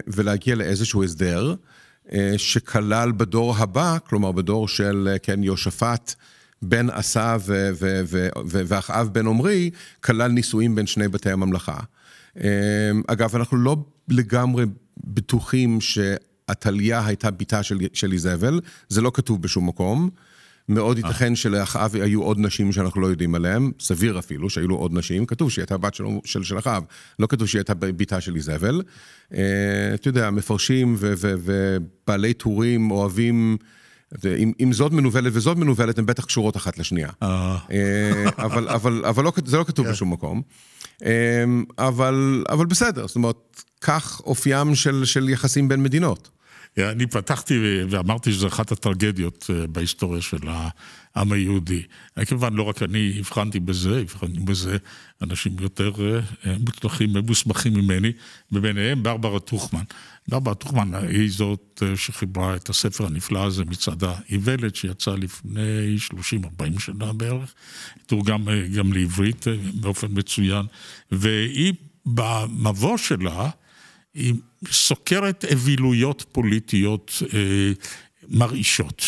ולהגיע 0.07 0.55
לאיזשהו 0.55 1.03
הסדר. 1.03 1.55
שכלל 2.37 3.11
בדור 3.11 3.57
הבא, 3.57 3.97
כלומר 4.07 4.31
בדור 4.31 4.67
של, 4.67 5.15
כן, 5.23 5.43
יהושפט 5.43 6.15
בן 6.61 6.89
עשה 6.89 7.37
ואחאב 8.45 9.09
בן 9.11 9.27
עמרי, 9.27 9.69
כלל 10.01 10.31
נישואים 10.31 10.75
בין 10.75 10.87
שני 10.87 11.07
בתי 11.07 11.31
הממלכה. 11.31 11.79
אגב, 13.07 13.35
אנחנו 13.35 13.57
לא 13.57 13.77
לגמרי 14.07 14.65
בטוחים 15.03 15.81
שעתליה 15.81 17.05
הייתה 17.05 17.31
בתה 17.31 17.63
של, 17.63 17.77
של 17.93 18.11
איזבל, 18.11 18.59
זה 18.89 19.01
לא 19.01 19.11
כתוב 19.13 19.41
בשום 19.41 19.67
מקום. 19.67 20.09
מאוד 20.69 20.97
אה. 20.97 21.07
ייתכן 21.07 21.35
שלאחאב 21.35 21.95
היו 21.95 22.21
עוד 22.21 22.39
נשים 22.39 22.71
שאנחנו 22.71 23.01
לא 23.01 23.07
יודעים 23.07 23.35
עליהן, 23.35 23.71
סביר 23.79 24.19
אפילו 24.19 24.49
שהיו 24.49 24.67
לו 24.67 24.75
עוד 24.75 24.93
נשים, 24.93 25.25
כתוב 25.25 25.51
שהיא 25.51 25.61
הייתה 25.63 25.77
בת 25.77 25.93
של, 25.93 26.03
של, 26.25 26.43
של 26.43 26.59
אחאב, 26.59 26.83
לא 27.19 27.27
כתוב 27.27 27.47
שהיא 27.47 27.59
הייתה 27.59 27.73
בתה 27.73 28.21
של 28.21 28.35
איזבל. 28.35 28.81
אה, 29.33 29.39
אתה 29.93 30.07
יודע, 30.07 30.29
מפרשים 30.29 30.95
ובעלי 30.99 32.33
טורים 32.33 32.91
אוהבים... 32.91 33.57
אם, 34.25 34.51
אם 34.59 34.73
זאת 34.73 34.91
מנוולת 34.91 35.31
וזאת 35.35 35.57
מנוולת, 35.57 35.99
הן 35.99 36.05
בטח 36.05 36.25
קשורות 36.25 36.57
אחת 36.57 36.77
לשנייה. 36.77 37.09
אה. 37.23 37.57
אבל, 38.37 38.69
אבל, 38.69 39.05
אבל 39.05 39.23
לא, 39.23 39.31
זה 39.45 39.57
לא 39.57 39.63
כתוב 39.63 39.85
כן. 39.85 39.91
בשום 39.91 40.13
מקום. 40.13 40.41
אבל, 41.77 42.43
אבל 42.49 42.65
בסדר, 42.65 43.07
זאת 43.07 43.15
אומרת, 43.15 43.63
כך 43.81 44.21
אופיים 44.23 44.75
של, 44.75 45.05
של 45.05 45.29
יחסים 45.29 45.67
בין 45.67 45.83
מדינות. 45.83 46.29
אני 46.77 47.07
פתחתי 47.07 47.83
ואמרתי 47.89 48.33
שזו 48.33 48.47
אחת 48.47 48.71
הטרגדיות 48.71 49.49
אה, 49.53 49.67
בהיסטוריה 49.67 50.21
של 50.21 50.37
העם 50.47 51.31
היהודי. 51.31 51.83
כמובן, 52.25 52.53
לא 52.53 52.63
רק 52.63 52.83
אני 52.83 53.13
הבחנתי 53.19 53.59
בזה, 53.59 53.99
הבחנתי 53.99 54.39
בזה 54.39 54.77
אנשים 55.21 55.55
יותר 55.59 55.91
אה, 55.99 56.55
מוצלחים 56.59 57.15
ומוסמכים 57.15 57.73
ממני, 57.73 58.11
וביניהם 58.51 59.03
ברברה 59.03 59.39
טוכמן. 59.39 59.83
ברברה 60.27 60.55
טוכמן 60.55 60.93
היא 60.93 61.31
זאת 61.31 61.83
אה, 61.85 61.97
שחיברה 61.97 62.55
את 62.55 62.69
הספר 62.69 63.05
הנפלא 63.05 63.45
הזה 63.45 63.65
מצד 63.65 64.03
האיוולת, 64.03 64.75
שיצא 64.75 65.15
לפני 65.15 65.97
30-40 66.59 66.79
שנה 66.79 67.13
בערך, 67.13 67.53
תורגם 68.05 68.47
גם 68.75 68.93
לעברית 68.93 69.45
באופן 69.73 70.07
מצוין, 70.11 70.65
והיא 71.11 71.73
במבוא 72.05 72.97
שלה, 72.97 73.49
היא 74.13 74.33
סוקרת 74.71 75.45
אווילויות 75.51 76.25
פוליטיות 76.31 77.11
אה, 77.33 77.71
מרעישות. 78.29 79.03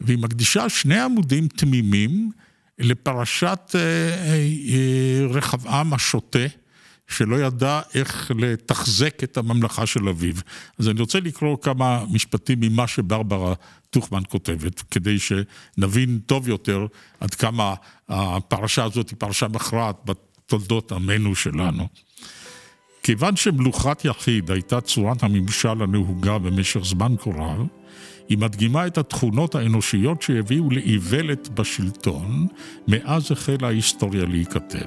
והיא 0.00 0.18
מקדישה 0.18 0.68
שני 0.68 1.00
עמודים 1.00 1.48
תמימים 1.48 2.30
לפרשת 2.78 3.70
אה, 3.74 3.80
אה, 3.80 5.26
רחבעם 5.26 5.94
השוטה, 5.94 6.46
שלא 7.08 7.36
ידע 7.36 7.80
איך 7.94 8.30
לתחזק 8.38 9.24
את 9.24 9.36
הממלכה 9.36 9.86
של 9.86 10.08
אביו. 10.08 10.34
אז 10.78 10.88
אני 10.88 11.00
רוצה 11.00 11.20
לקרוא 11.20 11.56
כמה 11.62 12.04
משפטים 12.10 12.60
ממה 12.60 12.86
שברברה 12.86 13.54
טוכמן 13.90 14.22
כותבת, 14.28 14.82
כדי 14.90 15.16
שנבין 15.18 16.18
טוב 16.26 16.48
יותר 16.48 16.86
עד 17.20 17.34
כמה 17.34 17.74
הפרשה 18.08 18.84
הזאת 18.84 19.10
היא 19.10 19.16
פרשה 19.18 19.48
מכרעת 19.48 19.96
בתולדות 20.04 20.92
עמנו 20.92 21.34
שלנו. 21.34 21.88
כיוון 23.04 23.36
שמלוכת 23.36 24.04
יחיד 24.04 24.50
הייתה 24.50 24.80
צורת 24.80 25.22
הממשל 25.22 25.82
הנהוגה 25.82 26.38
במשך 26.38 26.80
זמן 26.84 27.14
כה 27.18 27.30
רב, 27.30 27.66
היא 28.28 28.38
מדגימה 28.38 28.86
את 28.86 28.98
התכונות 28.98 29.54
האנושיות 29.54 30.22
שהביאו 30.22 30.70
לאיוולת 30.70 31.48
בשלטון, 31.48 32.46
מאז 32.88 33.32
החלה 33.32 33.68
ההיסטוריה 33.68 34.24
להיכתב. 34.24 34.86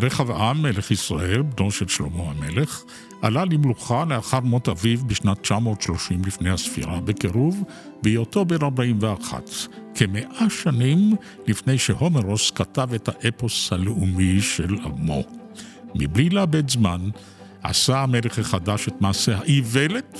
רחבעם, 0.00 0.62
מלך 0.62 0.90
ישראל, 0.90 1.42
בנו 1.42 1.70
של 1.70 1.88
שלמה 1.88 2.22
המלך, 2.22 2.82
עלה 3.22 3.44
למלוכה 3.44 4.04
לאחר 4.04 4.40
מות 4.40 4.68
אביו 4.68 4.98
בשנת 5.06 5.40
930 5.40 6.24
לפני 6.24 6.50
הספירה 6.50 7.00
בקירוב, 7.00 7.62
בהיותו 8.02 8.44
בן 8.44 8.62
41, 8.62 9.50
כמאה 9.94 10.50
שנים 10.50 11.14
לפני 11.46 11.78
שהומרוס 11.78 12.50
כתב 12.50 12.88
את 12.94 13.08
האפוס 13.08 13.72
הלאומי 13.72 14.40
של 14.40 14.76
עמו. 14.84 15.22
מבלי 15.98 16.28
לאבד 16.30 16.70
זמן, 16.70 17.00
עשה 17.62 18.00
המלך 18.02 18.38
החדש 18.38 18.88
את 18.88 19.00
מעשה 19.00 19.38
האיוולת 19.38 20.18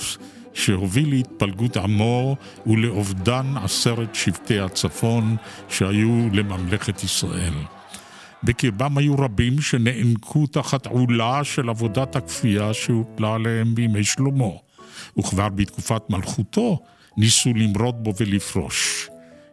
שהוביל 0.53 1.09
להתפלגות 1.09 1.77
עמו 1.77 2.35
ולאובדן 2.65 3.53
עשרת 3.63 4.15
שבטי 4.15 4.59
הצפון 4.59 5.35
שהיו 5.69 6.27
לממלכת 6.33 7.03
ישראל. 7.03 7.53
בקרבם 8.43 8.97
היו 8.97 9.15
רבים 9.15 9.61
שנאנקו 9.61 10.47
תחת 10.47 10.85
עולה 10.85 11.43
של 11.43 11.69
עבודת 11.69 12.15
הכפייה 12.15 12.73
שהוטלה 12.73 13.35
עליהם 13.35 13.75
בימי 13.75 14.03
שלמה, 14.03 14.45
וכבר 15.19 15.49
בתקופת 15.49 16.01
מלכותו 16.09 16.79
ניסו 17.17 17.53
למרוד 17.53 18.03
בו 18.03 18.13
ולפרוש. 18.19 19.09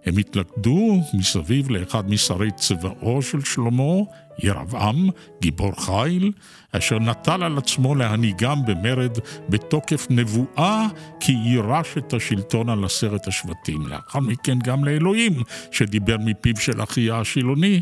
הם 0.07 0.19
התלכדו 0.19 1.01
מסביב 1.15 1.71
לאחד 1.71 2.11
משרי 2.11 2.51
צבאו 2.51 3.23
של 3.23 3.45
שלמה, 3.45 3.95
ירבעם, 4.43 5.09
גיבור 5.43 5.73
חיל, 5.85 6.33
אשר 6.73 6.99
נטל 6.99 7.43
על 7.43 7.59
עצמו 7.59 7.95
להנהיגם 7.95 8.65
במרד 8.67 9.19
בתוקף 9.49 10.07
נבואה 10.11 10.87
כי 11.21 11.33
יירש 11.33 11.99
את 11.99 12.13
השלטון 12.13 12.69
על 12.69 12.85
עשרת 12.85 13.29
השבטים. 13.29 13.87
לאחר 13.87 14.21
מכן 14.21 14.59
גם 14.59 14.85
לאלוהים, 14.85 15.43
שדיבר 15.71 16.17
מפיו 16.21 16.57
של 16.57 16.83
אחיה 16.83 17.21
השילוני, 17.21 17.81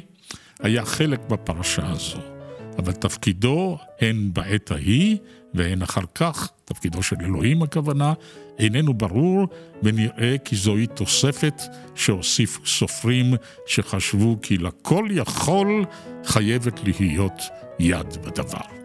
היה 0.60 0.84
חלק 0.84 1.20
בפרשה 1.28 1.90
הזו. 1.90 2.31
אבל 2.78 2.92
תפקידו 2.92 3.78
הן 4.00 4.30
בעת 4.32 4.70
ההיא 4.70 5.16
והן 5.54 5.82
אחר 5.82 6.04
כך, 6.14 6.50
תפקידו 6.64 7.02
של 7.02 7.16
אלוהים 7.20 7.62
הכוונה, 7.62 8.12
איננו 8.58 8.94
ברור, 8.94 9.46
ונראה 9.82 10.36
כי 10.44 10.56
זוהי 10.56 10.86
תוספת 10.86 11.62
שהוסיפו 11.94 12.66
סופרים 12.66 13.34
שחשבו 13.66 14.38
כי 14.42 14.58
לכל 14.58 15.08
יכול 15.10 15.84
חייבת 16.24 16.80
להיות 16.84 17.42
יד 17.78 18.16
בדבר. 18.24 18.82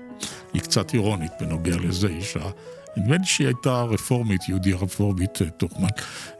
היא 0.54 0.62
קצת 0.62 0.94
אירונית 0.94 1.32
בנוגע 1.40 1.76
לזה, 1.78 2.08
אישה. 2.08 2.50
נדמה 2.98 3.18
לי 3.18 3.26
שהיא 3.26 3.48
הייתה 3.48 3.82
רפורמית, 3.82 4.50
יהודיה 4.50 4.76
רפורמית, 4.76 5.42
אה, 5.42 5.50
טוחמן, 5.50 5.88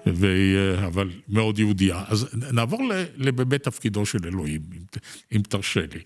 ו... 0.08 0.26
אה, 0.26 0.86
אבל 0.88 1.10
מאוד 1.30 1.60
יהודייה. 1.60 2.04
אז 2.08 2.28
נעבור 2.52 2.82
לבאמת 3.18 3.64
תפקידו 3.64 4.06
של 4.06 4.20
אלוהים, 4.26 4.62
אם 5.36 5.42
תרשה 5.50 5.82
לי. 5.94 6.02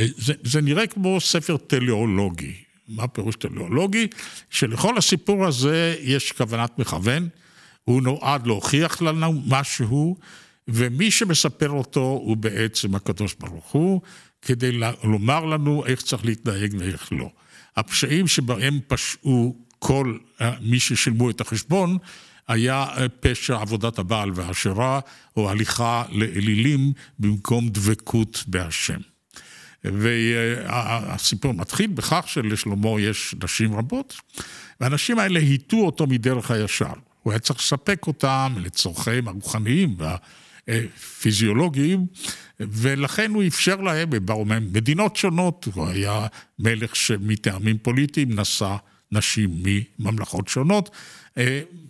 אה, 0.00 0.06
זה, 0.16 0.32
זה 0.42 0.60
נראה 0.60 0.86
כמו 0.86 1.20
ספר 1.20 1.56
טליאולוגי. 1.56 2.54
מה 2.88 3.08
פירוש 3.08 3.36
טליאולוגי? 3.36 4.06
שלכל 4.50 4.98
הסיפור 4.98 5.46
הזה 5.46 5.96
יש 6.00 6.32
כוונת 6.32 6.78
מכוון, 6.78 7.28
הוא 7.84 8.02
נועד 8.02 8.46
להוכיח 8.46 9.02
לנו 9.02 9.42
משהו, 9.46 10.16
ומי 10.68 11.10
שמספר 11.10 11.70
אותו 11.70 12.00
הוא 12.00 12.36
בעצם 12.36 12.94
הקדוש 12.94 13.34
ברוך 13.34 13.66
הוא, 13.72 14.00
כדי 14.42 14.80
לומר 15.04 15.44
לנו 15.44 15.86
איך 15.86 16.02
צריך 16.02 16.24
להתנהג 16.24 16.74
ואיך 16.78 17.12
לא. 17.12 17.30
הפשעים 17.76 18.28
שבהם 18.28 18.80
פשעו 18.86 19.56
כל 19.78 20.18
אה, 20.40 20.52
מי 20.60 20.80
ששילמו 20.80 21.30
את 21.30 21.40
החשבון, 21.40 21.98
היה 22.48 22.86
אה, 22.96 23.08
פשע 23.20 23.60
עבודת 23.60 23.98
הבעל 23.98 24.30
והשירה, 24.34 25.00
או 25.36 25.50
הליכה 25.50 26.04
לאלילים 26.10 26.92
במקום 27.18 27.68
דבקות 27.68 28.44
בהשם. 28.46 29.00
והסיפור 29.84 31.54
מתחיל 31.54 31.90
בכך 31.90 32.24
שלשלמה 32.26 33.00
יש 33.00 33.34
נשים 33.44 33.74
רבות, 33.74 34.20
והנשים 34.80 35.18
האלה 35.18 35.40
הטו 35.40 35.76
אותו 35.76 36.06
מדרך 36.06 36.50
הישר. 36.50 36.92
הוא 37.22 37.32
היה 37.32 37.40
צריך 37.40 37.58
לספק 37.58 38.06
אותם 38.06 38.54
לצורכיהם 38.58 39.28
הרוחניים 39.28 39.96
והפיזיולוגיים, 40.68 42.06
ולכן 42.60 43.30
הוא 43.30 43.44
אפשר 43.46 43.76
להם, 43.76 44.12
הם 44.12 44.26
באו 44.26 44.44
ממדינות 44.44 45.16
שונות, 45.16 45.68
הוא 45.74 45.88
היה 45.88 46.26
מלך 46.58 46.96
שמטעמים 46.96 47.78
פוליטיים 47.78 48.40
נשא 48.40 48.76
נשים 49.12 49.62
מממלכות 49.62 50.48
שונות, 50.48 50.90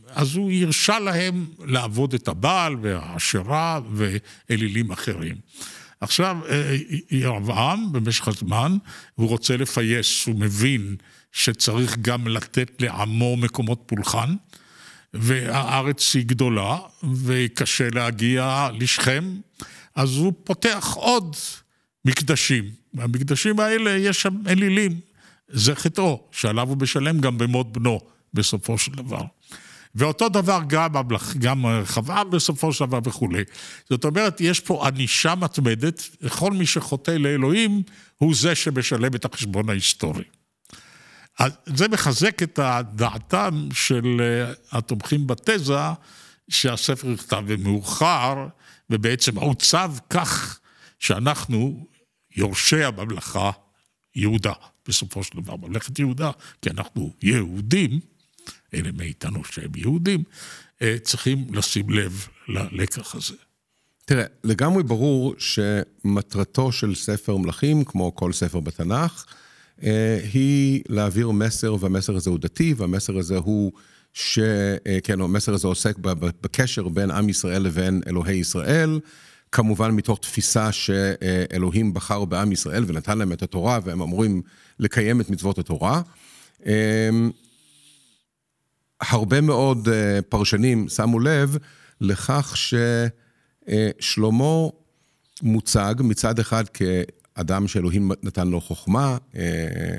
אז 0.08 0.36
הוא 0.36 0.52
הרשה 0.52 0.98
להם 0.98 1.46
לעבוד 1.64 2.14
את 2.14 2.28
הבעל 2.28 2.76
והעשרה 2.82 3.80
ואלילים 3.92 4.90
אחרים. 4.90 5.36
עכשיו, 6.00 6.36
אה, 6.48 6.76
ירבעם 7.10 7.92
במשך 7.92 8.28
הזמן, 8.28 8.76
הוא 9.14 9.28
רוצה 9.28 9.56
לפייס, 9.56 10.26
הוא 10.26 10.34
מבין 10.34 10.96
שצריך 11.32 11.98
גם 11.98 12.28
לתת 12.28 12.70
לעמו 12.78 13.36
מקומות 13.36 13.82
פולחן, 13.86 14.34
והארץ 15.14 16.14
היא 16.14 16.26
גדולה, 16.26 16.78
וקשה 17.24 17.88
להגיע 17.92 18.68
לשכם, 18.78 19.34
אז 19.94 20.16
הוא 20.16 20.32
פותח 20.44 20.92
עוד 20.94 21.36
מקדשים. 22.04 22.70
והמקדשים 22.94 23.60
האלה 23.60 23.90
יש 23.90 24.22
שם 24.22 24.34
אלילים. 24.46 25.00
זה 25.48 25.74
חטאו, 25.74 26.22
שעליו 26.32 26.68
הוא 26.68 26.76
משלם 26.80 27.20
גם 27.20 27.38
במות 27.38 27.72
בנו, 27.72 28.00
בסופו 28.34 28.78
של 28.78 28.92
דבר. 28.92 29.22
ואותו 29.98 30.28
דבר 30.28 30.60
גם, 30.66 30.92
גם 31.38 31.66
רחבעם 31.66 32.30
בסופו 32.30 32.72
של 32.72 32.86
דבר 32.86 32.98
וכולי. 33.04 33.42
זאת 33.90 34.04
אומרת, 34.04 34.40
יש 34.40 34.60
פה 34.60 34.86
ענישה 34.86 35.34
מתמדת, 35.34 36.08
וכל 36.22 36.52
מי 36.52 36.66
שחוטא 36.66 37.10
לאלוהים 37.10 37.82
הוא 38.18 38.34
זה 38.34 38.54
שמשלם 38.54 39.14
את 39.14 39.24
החשבון 39.24 39.70
ההיסטורי. 39.70 40.24
אז 41.38 41.52
זה 41.66 41.88
מחזק 41.88 42.42
את 42.42 42.58
דעתם 42.94 43.68
של 43.72 44.16
אה, 44.20 44.52
התומכים 44.78 45.26
בתזה 45.26 45.78
שהספר 46.48 47.08
נכתב 47.08 47.42
במאוחר, 47.46 48.46
ובעצם 48.90 49.38
עוצב 49.38 49.94
כך 50.10 50.60
שאנחנו 50.98 51.86
יורשי 52.36 52.84
הממלכה 52.84 53.50
יהודה, 54.16 54.52
בסופו 54.88 55.24
של 55.24 55.40
דבר, 55.40 55.56
ממלכת 55.56 55.98
יהודה, 55.98 56.30
כי 56.62 56.70
אנחנו 56.70 57.12
יהודים, 57.22 58.00
אלה 58.74 58.90
מאיתנו 58.92 59.44
שהם 59.44 59.70
יהודים, 59.76 60.22
אה, 60.82 60.96
צריכים 61.02 61.46
לשים 61.54 61.90
לב 61.90 62.26
ללקח 62.48 63.14
הזה. 63.14 63.34
תראה, 64.04 64.24
לגמרי 64.44 64.82
ברור 64.82 65.34
שמטרתו 65.38 66.72
של 66.72 66.94
ספר 66.94 67.36
מלכים, 67.36 67.84
כמו 67.84 68.14
כל 68.14 68.32
ספר 68.32 68.60
בתנ"ך, 68.60 69.24
אה, 69.82 70.20
היא 70.32 70.82
להעביר 70.88 71.30
מסר, 71.30 71.76
והמסר 71.80 72.16
הזה 72.16 72.30
הוא 72.30 72.38
דתי, 72.38 72.74
והמסר 72.76 73.18
הזה 73.18 73.36
הוא, 73.36 73.72
ש... 74.12 74.38
אה, 74.38 74.98
כן, 75.04 75.20
המסר 75.20 75.54
הזה 75.54 75.66
עוסק 75.66 75.98
בקשר 76.42 76.88
בין 76.88 77.10
עם 77.10 77.28
ישראל 77.28 77.62
לבין 77.62 78.00
אלוהי 78.06 78.36
ישראל. 78.36 79.00
כמובן 79.52 79.90
מתוך 79.90 80.18
תפיסה 80.18 80.72
שאלוהים 80.72 81.94
בחר 81.94 82.24
בעם 82.24 82.52
ישראל 82.52 82.84
ונתן 82.86 83.18
להם 83.18 83.32
את 83.32 83.42
התורה, 83.42 83.78
והם 83.84 84.02
אמורים 84.02 84.42
לקיים 84.78 85.20
את 85.20 85.30
מצוות 85.30 85.58
התורה. 85.58 86.02
הרבה 89.00 89.40
מאוד 89.40 89.88
אה, 89.88 90.22
פרשנים 90.28 90.88
שמו 90.88 91.20
לב 91.20 91.56
לכך 92.00 92.54
ששלמה 93.68 94.68
מוצג 95.42 95.94
מצד 95.98 96.38
אחד 96.38 96.64
כאדם 96.68 97.68
שאלוהים 97.68 98.10
נתן 98.22 98.48
לו 98.48 98.60
חוכמה, 98.60 99.16
אה, 99.36 99.42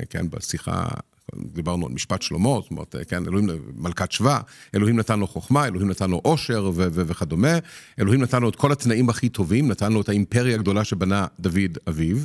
כן, 0.09 0.29
בשיחה 0.29 0.87
דיברנו 1.35 1.85
על 1.85 1.91
משפט 1.91 2.21
שלמה, 2.21 2.49
זאת 2.61 2.71
אומרת, 2.71 2.95
כן, 3.07 3.25
אלוהים, 3.25 3.49
מלכת 3.75 4.11
שבא, 4.11 4.39
אלוהים 4.75 4.99
נתן 4.99 5.19
לו 5.19 5.27
חוכמה, 5.27 5.65
אלוהים 5.65 5.89
נתן 5.89 6.09
לו 6.09 6.21
עושר 6.23 6.65
ו- 6.65 6.87
ו- 6.91 7.07
וכדומה, 7.07 7.57
אלוהים 7.99 8.21
נתן 8.21 8.41
לו 8.41 8.49
את 8.49 8.55
כל 8.55 8.71
התנאים 8.71 9.09
הכי 9.09 9.29
טובים, 9.29 9.67
נתן 9.67 9.91
לו 9.91 10.01
את 10.01 10.09
האימפריה 10.09 10.55
הגדולה 10.55 10.83
שבנה 10.83 11.27
דוד 11.39 11.77
אביו, 11.89 12.17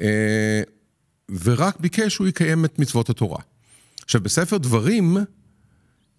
אה, 0.00 0.62
ורק 1.44 1.80
ביקש 1.80 2.14
שהוא 2.14 2.26
יקיים 2.26 2.64
את 2.64 2.78
מצוות 2.78 3.10
התורה. 3.10 3.38
עכשיו, 4.04 4.20
בספר 4.20 4.58
דברים, 4.58 5.16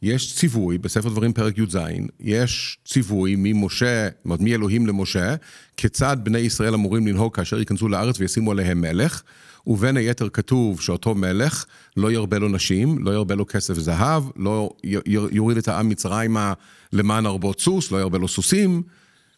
יש 0.04 0.36
ציווי, 0.36 0.78
בספר 0.78 1.10
דברים 1.10 1.34
פרק 1.34 1.58
י"ז, 1.58 1.78
יש 2.20 2.78
ציווי 2.86 3.36
ממשה, 3.38 4.08
זאת 4.18 4.26
אומרת, 4.26 4.40
מאלוהים 4.42 4.88
למשה, 4.88 5.36
כיצד 5.78 6.18
בני 6.24 6.40
ישראל 6.40 6.74
אמורים 6.74 7.08
לנהוג 7.08 7.36
כאשר 7.36 7.60
ייכנסו 7.60 7.88
לארץ 7.88 8.20
וישימו 8.20 8.52
עליהם 8.52 8.82
מלך, 8.82 9.22
ובין 9.68 9.98
היתר 9.98 10.30
כתוב 10.30 10.82
שאותו 10.82 11.16
מלך 11.16 11.66
לא 11.98 12.12
ירבה 12.12 12.40
לו 12.40 12.50
נשים, 12.50 13.04
לא 13.06 13.12
ירבה 13.12 13.36
לו 13.36 13.48
כסף 13.48 13.74
וזהב, 13.78 14.24
לא 14.36 14.74
יוריד 15.32 15.58
את 15.58 15.68
העם 15.68 15.90
מצרימה 15.90 16.54
למען 16.94 17.26
הרבות 17.26 17.62
סוס, 17.62 17.92
לא 17.92 17.98
ירבה 17.98 18.18
לו 18.18 18.28
סוסים, 18.28 18.84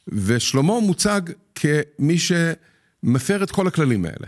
ושלמה 0.07 0.79
מוצג 0.79 1.21
כמי 1.55 2.17
שמפר 2.17 3.43
את 3.43 3.51
כל 3.51 3.67
הכללים 3.67 4.05
האלה. 4.05 4.27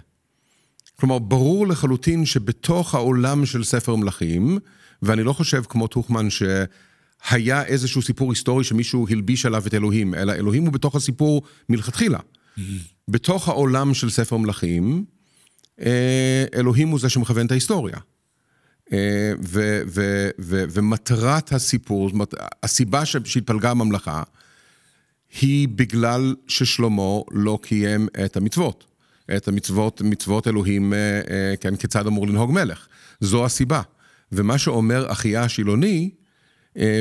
כלומר, 1.00 1.20
ברור 1.20 1.68
לחלוטין 1.68 2.26
שבתוך 2.26 2.96
העולם 2.96 3.46
של 3.46 3.64
ספר 3.64 3.96
מלכים, 3.96 4.60
ואני 5.02 5.24
לא 5.24 5.34
חושב 5.34 5.64
כמו 5.70 5.88
טוחמן 5.88 6.28
שהיה 6.30 7.64
איזשהו 7.64 8.02
סיפור 8.02 8.32
היסטורי 8.32 8.64
שמישהו 8.64 9.08
הלביש 9.10 9.46
עליו 9.46 9.68
את 9.68 9.74
אלוהים, 9.74 10.14
אלא 10.14 10.34
אלוהים 10.34 10.66
הוא 10.66 10.74
בתוך 10.74 10.96
הסיפור 10.96 11.42
מלכתחילה. 11.70 12.20
בתוך 13.08 13.48
העולם 13.48 13.94
של 13.94 14.10
ספר 14.10 14.38
מלכים, 14.38 15.06
אה, 15.82 16.46
אלוהים 16.56 16.88
הוא 16.88 17.00
זה 17.00 17.10
שמכוון 17.10 17.46
את 17.46 17.52
ההיסטוריה. 17.52 17.98
אה, 18.94 19.34
ו- 19.44 19.82
ו- 19.88 20.30
ו- 20.40 20.64
ומטרת 20.70 21.52
הסיפור, 21.52 22.12
הסיבה 22.64 23.06
שהתפלגה 23.06 23.72
הממלכה, 23.72 24.24
היא 25.42 25.68
בגלל 25.68 26.36
ששלמה 26.48 27.20
לא 27.32 27.60
קיים 27.62 28.08
את 28.26 28.38
המצוות. 28.38 28.86
את 29.38 29.48
המצוות, 29.48 30.02
מצוות 30.02 30.48
אלוהים, 30.48 30.94
אה, 30.94 31.54
כן, 31.60 31.76
כיצד 31.76 32.08
אמור 32.08 32.28
לנהוג 32.28 32.52
מלך. 32.52 32.88
זו 33.20 33.46
הסיבה. 33.46 33.82
ומה 34.32 34.58
שאומר 34.58 35.12
אחיה 35.12 35.44
השילוני, 35.44 36.10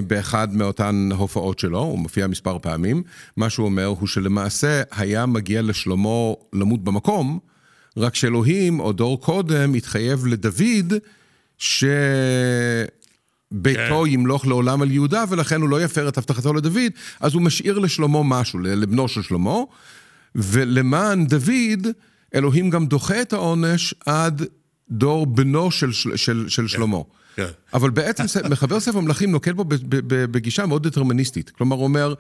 באחד 0.07 0.55
מאותן 0.55 1.09
הופעות 1.17 1.59
שלו, 1.59 1.79
הוא 1.79 1.99
מופיע 1.99 2.27
מספר 2.27 2.59
פעמים, 2.59 3.03
מה 3.37 3.51
שהוא 3.51 3.67
אומר 3.67 3.85
הוא 3.85 4.09
שלמעשה 4.09 4.83
היה 4.91 5.27
מגיע 5.27 5.63
לשלמה 5.63 6.33
למות 6.53 6.85
במקום, 6.85 7.39
רק 7.97 8.15
שאלוהים, 8.15 8.81
או 8.81 8.93
דור 8.93 9.21
קודם, 9.21 9.75
התחייב 9.75 10.27
לדוד, 10.27 10.95
שביתו 11.59 12.89
כן. 14.05 14.07
ימלוך 14.07 14.47
לעולם 14.47 14.83
על 14.83 14.91
יהודה, 14.91 15.25
ולכן 15.29 15.61
הוא 15.61 15.69
לא 15.69 15.83
יפר 15.83 16.09
את 16.09 16.19
הבטחתו 16.19 16.55
לדוד, 16.55 16.93
אז 17.21 17.35
הוא 17.35 17.43
משאיר 17.43 17.79
לשלמה 17.79 18.23
משהו, 18.23 18.59
לבנו 18.59 19.09
של 19.09 19.23
שלמה, 19.23 19.59
ולמען 20.35 21.27
דוד, 21.27 21.87
אלוהים 22.35 22.71
גם 22.71 22.87
דוחה 22.87 23.23
את 23.23 23.33
העונש 23.33 23.95
עד 24.07 24.43
דור 24.91 25.27
בנו 25.27 25.71
של, 25.71 25.93
של, 25.93 26.17
של, 26.17 26.49
של 26.49 26.69
שלמה. 26.69 26.99
כן. 27.37 27.47
אבל 27.75 27.91
בעצם 27.91 28.25
מחבר 28.51 28.81
ספר 28.81 29.01
מלכים 29.01 29.31
נוקט 29.31 29.55
בו 29.55 29.65
בגישה 30.09 30.67
מאוד 30.67 30.87
דטרמיניסטית. 30.87 31.51
כלומר, 31.51 31.77
הוא 31.77 31.85
אומר, 31.85 32.15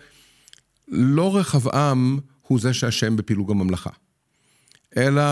לא 0.88 1.36
רחבעם 1.36 2.18
הוא 2.42 2.60
זה 2.60 2.74
שאשם 2.74 3.16
בפילוג 3.16 3.50
הממלכה. 3.50 3.90
אלא 4.96 5.22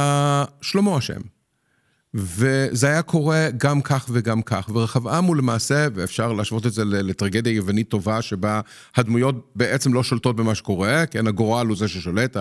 שלמה 0.62 0.98
אשם. 0.98 1.20
וזה 2.14 2.86
היה 2.86 3.02
קורה 3.02 3.48
גם 3.56 3.82
כך 3.82 4.06
וגם 4.12 4.42
כך, 4.42 4.70
ורחבעם 4.74 5.24
הוא 5.24 5.36
למעשה, 5.36 5.86
ואפשר 5.94 6.32
להשוות 6.32 6.66
את 6.66 6.72
זה 6.72 6.84
לטרגדיה 6.84 7.52
יוונית 7.52 7.88
טובה, 7.88 8.22
שבה 8.22 8.60
הדמויות 8.96 9.52
בעצם 9.56 9.92
לא 9.94 10.02
שולטות 10.02 10.36
במה 10.36 10.54
שקורה, 10.54 11.06
כן, 11.06 11.26
הגורל 11.26 11.66
הוא 11.66 11.76
זה 11.76 11.88
ששולט, 11.88 12.36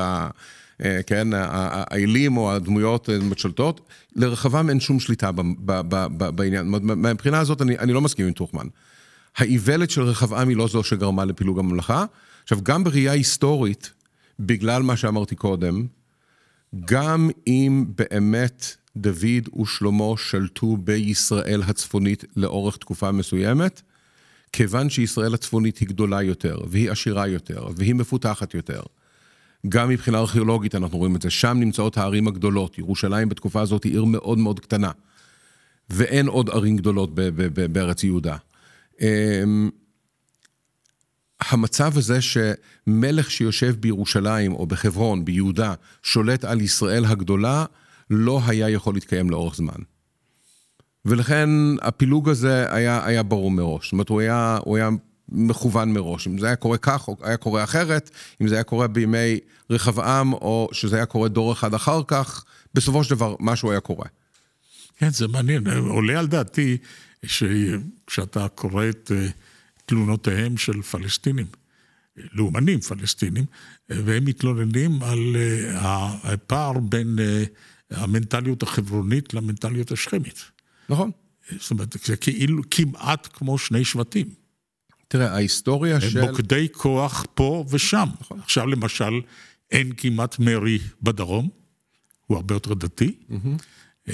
כן, 0.81 1.27
האלים 1.33 2.37
או 2.37 2.53
הדמויות 2.53 3.09
שולטות, 3.37 3.81
לרחבעם 4.15 4.69
אין 4.69 4.79
שום 4.79 4.99
שליטה 4.99 5.31
בעניין. 6.35 6.67
מהבחינה 6.81 7.39
הזאת 7.39 7.61
אני, 7.61 7.77
אני 7.79 7.93
לא 7.93 8.01
מסכים 8.01 8.25
עם 8.25 8.33
טוחמן. 8.33 8.67
האיוולת 9.37 9.89
של 9.89 10.01
רחבעם 10.01 10.49
היא 10.49 10.57
לא 10.57 10.67
זו 10.67 10.83
שגרמה 10.83 11.25
לפילוג 11.25 11.59
הממלכה. 11.59 12.05
עכשיו, 12.43 12.59
גם 12.63 12.83
בראייה 12.83 13.11
היסטורית, 13.11 13.93
בגלל 14.39 14.81
מה 14.81 14.97
שאמרתי 14.97 15.35
קודם, 15.35 15.85
גם 16.85 17.29
אם 17.47 17.85
באמת 17.97 18.75
דוד 18.97 19.59
ושלמה 19.61 20.17
שלטו 20.17 20.77
בישראל 20.77 21.63
הצפונית 21.67 22.25
לאורך 22.35 22.77
תקופה 22.77 23.11
מסוימת, 23.11 23.81
כיוון 24.51 24.89
שישראל 24.89 25.33
הצפונית 25.33 25.77
היא 25.77 25.87
גדולה 25.87 26.21
יותר, 26.21 26.57
והיא 26.67 26.91
עשירה 26.91 27.27
יותר, 27.27 27.67
והיא 27.75 27.95
מפותחת 27.95 28.53
יותר. 28.53 28.81
גם 29.69 29.89
מבחינה 29.89 30.17
ארכיאולוגית 30.17 30.75
אנחנו 30.75 30.97
רואים 30.97 31.15
את 31.15 31.21
זה, 31.21 31.29
שם 31.29 31.57
נמצאות 31.59 31.97
הערים 31.97 32.27
הגדולות. 32.27 32.77
ירושלים 32.77 33.29
בתקופה 33.29 33.61
הזאת 33.61 33.83
היא 33.83 33.91
עיר 33.91 34.05
מאוד 34.05 34.37
מאוד 34.37 34.59
קטנה, 34.59 34.91
ואין 35.89 36.27
עוד 36.27 36.49
ערים 36.49 36.77
גדולות 36.77 37.09
בארץ 37.71 38.03
יהודה. 38.03 38.37
אמ, 39.01 39.69
המצב 41.41 41.97
הזה 41.97 42.19
שמלך 42.21 43.31
שיושב 43.31 43.75
בירושלים 43.79 44.53
או 44.53 44.65
בחברון, 44.65 45.25
ביהודה, 45.25 45.73
שולט 46.03 46.45
על 46.45 46.61
ישראל 46.61 47.05
הגדולה, 47.05 47.65
לא 48.09 48.41
היה 48.47 48.69
יכול 48.69 48.93
להתקיים 48.93 49.29
לאורך 49.29 49.55
זמן. 49.55 49.73
ולכן 51.05 51.49
הפילוג 51.81 52.29
הזה 52.29 52.73
היה, 52.75 53.05
היה 53.05 53.23
ברור 53.23 53.51
מראש. 53.51 53.85
זאת 53.85 53.91
אומרת, 53.91 54.09
הוא 54.09 54.21
היה, 54.21 54.57
הוא 54.63 54.77
היה 54.77 54.89
מכוון 55.33 55.93
מראש. 55.93 56.27
אם 56.27 56.37
זה 56.37 56.45
היה 56.45 56.55
קורה 56.55 56.77
כך, 56.77 57.07
או 57.07 57.17
היה 57.21 57.37
קורה 57.37 57.63
אחרת, 57.63 58.09
אם 58.41 58.47
זה 58.47 58.55
היה 58.55 58.63
קורה 58.63 58.87
בימי 58.87 59.39
רחבעם, 59.69 60.33
או 60.33 60.69
שזה 60.71 60.95
היה 60.95 61.05
קורה 61.05 61.29
דור 61.29 61.53
אחד 61.53 61.73
אחר 61.73 62.01
כך, 62.07 62.45
בסופו 62.73 63.03
של 63.03 63.15
דבר 63.15 63.35
משהו 63.39 63.71
היה 63.71 63.79
קורה. 63.79 64.05
כן, 64.97 65.09
זה 65.09 65.27
מעניין. 65.27 65.67
עולה 65.67 66.19
על 66.19 66.27
דעתי 66.27 66.77
שכשאתה 67.25 68.47
קורא 68.47 68.89
את... 68.89 69.11
Uh... 69.11 69.31
תלונותיהם 69.85 70.57
של 70.57 70.81
פלסטינים, 70.81 71.45
לאומנים 72.33 72.79
פלסטינים, 72.79 73.45
והם 73.89 74.25
מתלוננים 74.25 75.03
על 75.03 75.35
אה, 75.35 76.13
הפער 76.23 76.79
בין 76.79 77.19
אה, 77.19 77.43
המנטליות 77.91 78.63
החברונית 78.63 79.33
למנטליות 79.33 79.91
השכמית. 79.91 80.43
נכון. 80.89 81.11
זאת 81.59 81.71
אומרת, 81.71 81.95
זה 82.05 82.17
כאילו 82.17 82.61
כמעט 82.71 83.27
כמו 83.33 83.57
שני 83.57 83.85
שבטים. 83.85 84.27
תראה, 85.13 85.33
ההיסטוריה 85.33 86.01
של... 86.01 86.21
מוקדי 86.21 86.67
כוח 86.71 87.25
פה 87.33 87.65
ושם. 87.69 88.09
נכון. 88.21 88.39
עכשיו 88.39 88.67
למשל, 88.67 89.21
אין 89.71 89.91
כמעט 89.97 90.39
מרי 90.39 90.79
בדרום, 91.01 91.49
הוא 92.27 92.37
הרבה 92.37 92.55
יותר 92.55 92.73
דתי. 92.73 93.15
Mm-hmm. 93.29 94.13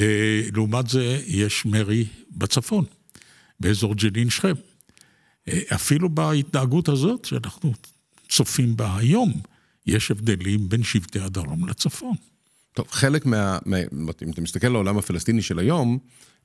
לעומת 0.53 0.89
זה, 0.89 1.21
יש 1.25 1.65
מרי 1.65 2.05
בצפון. 2.31 2.85
באזור 3.59 3.95
ג'נין 3.95 4.29
שכם. 4.29 4.53
אה, 5.47 5.59
אפילו 5.75 6.09
בהתנהגות 6.09 6.89
הזאת 6.89 7.25
שאנחנו 7.25 7.73
צופים 8.29 8.77
בה 8.77 8.97
היום, 8.97 9.41
יש 9.87 10.11
הבדלים 10.11 10.69
בין 10.69 10.83
שבטי 10.83 11.19
הדרום 11.19 11.67
לצפון. 11.67 12.15
טוב, 12.73 12.87
חלק 12.91 13.25
מה... 13.25 13.57
מה 13.65 13.77
אם 14.23 14.31
אתה 14.31 14.41
מסתכל 14.41 14.67
על 14.67 14.75
העולם 14.75 14.97
הפלסטיני 14.97 15.41
של 15.41 15.59
היום, 15.59 15.97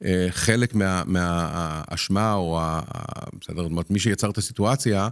אה, 0.05 0.27
חלק 0.31 0.75
מהאשמה 1.07 2.21
מה, 2.21 2.35
או 2.35 2.61
ה... 2.61 2.81
בסדר, 3.41 3.63
זאת 3.63 3.71
אומרת, 3.71 3.91
מי 3.91 3.99
שיצר 3.99 4.31
את 4.31 4.39
הסיטואציה, 4.39 5.09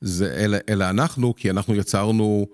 זה 0.00 0.34
אלה, 0.34 0.58
אלה 0.68 0.90
אנחנו, 0.90 1.34
כי 1.36 1.50
אנחנו 1.50 1.74
יצרנו 1.74 2.46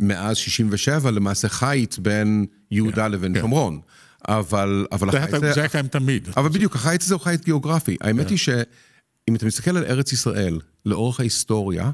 מאז 0.00 0.36
67' 0.36 1.10
למעשה 1.10 1.48
חיץ 1.48 1.98
בין 1.98 2.46
יהודה 2.70 3.04
כן, 3.04 3.12
לבין 3.12 3.34
כן. 3.34 3.40
שומרון. 3.40 3.80
אבל, 4.28 4.86
אבל 4.92 5.10
זה 5.10 5.18
החיץ... 5.18 5.40
זה 5.40 5.60
היה 5.60 5.68
קיים 5.68 5.88
תמיד. 5.88 6.28
אבל 6.36 6.48
בדיוק, 6.48 6.76
החיץ 6.76 7.04
הזה 7.04 7.14
הוא 7.14 7.22
חיץ 7.22 7.44
גיאוגרפי. 7.44 7.96
האמת 8.00 8.24
כן. 8.24 8.30
היא 8.30 8.38
שאם 8.38 9.34
אתה 9.36 9.46
מסתכל 9.46 9.76
על 9.76 9.84
ארץ 9.84 10.12
ישראל, 10.12 10.60
לאורך 10.86 11.20
ההיסטוריה, 11.20 11.90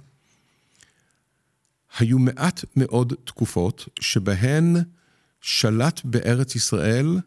היו 1.98 2.18
מעט 2.18 2.64
מאוד 2.76 3.12
תקופות 3.24 3.88
שבהן 4.00 4.76
שלט 5.42 6.00
בארץ 6.04 6.56
ישראל, 6.56 7.18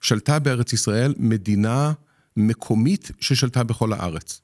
שלטה 0.00 0.38
בארץ 0.38 0.72
ישראל 0.72 1.14
מדינה 1.18 1.92
מקומית 2.36 3.10
ששלטה 3.20 3.64
בכל 3.64 3.92
הארץ. 3.92 4.40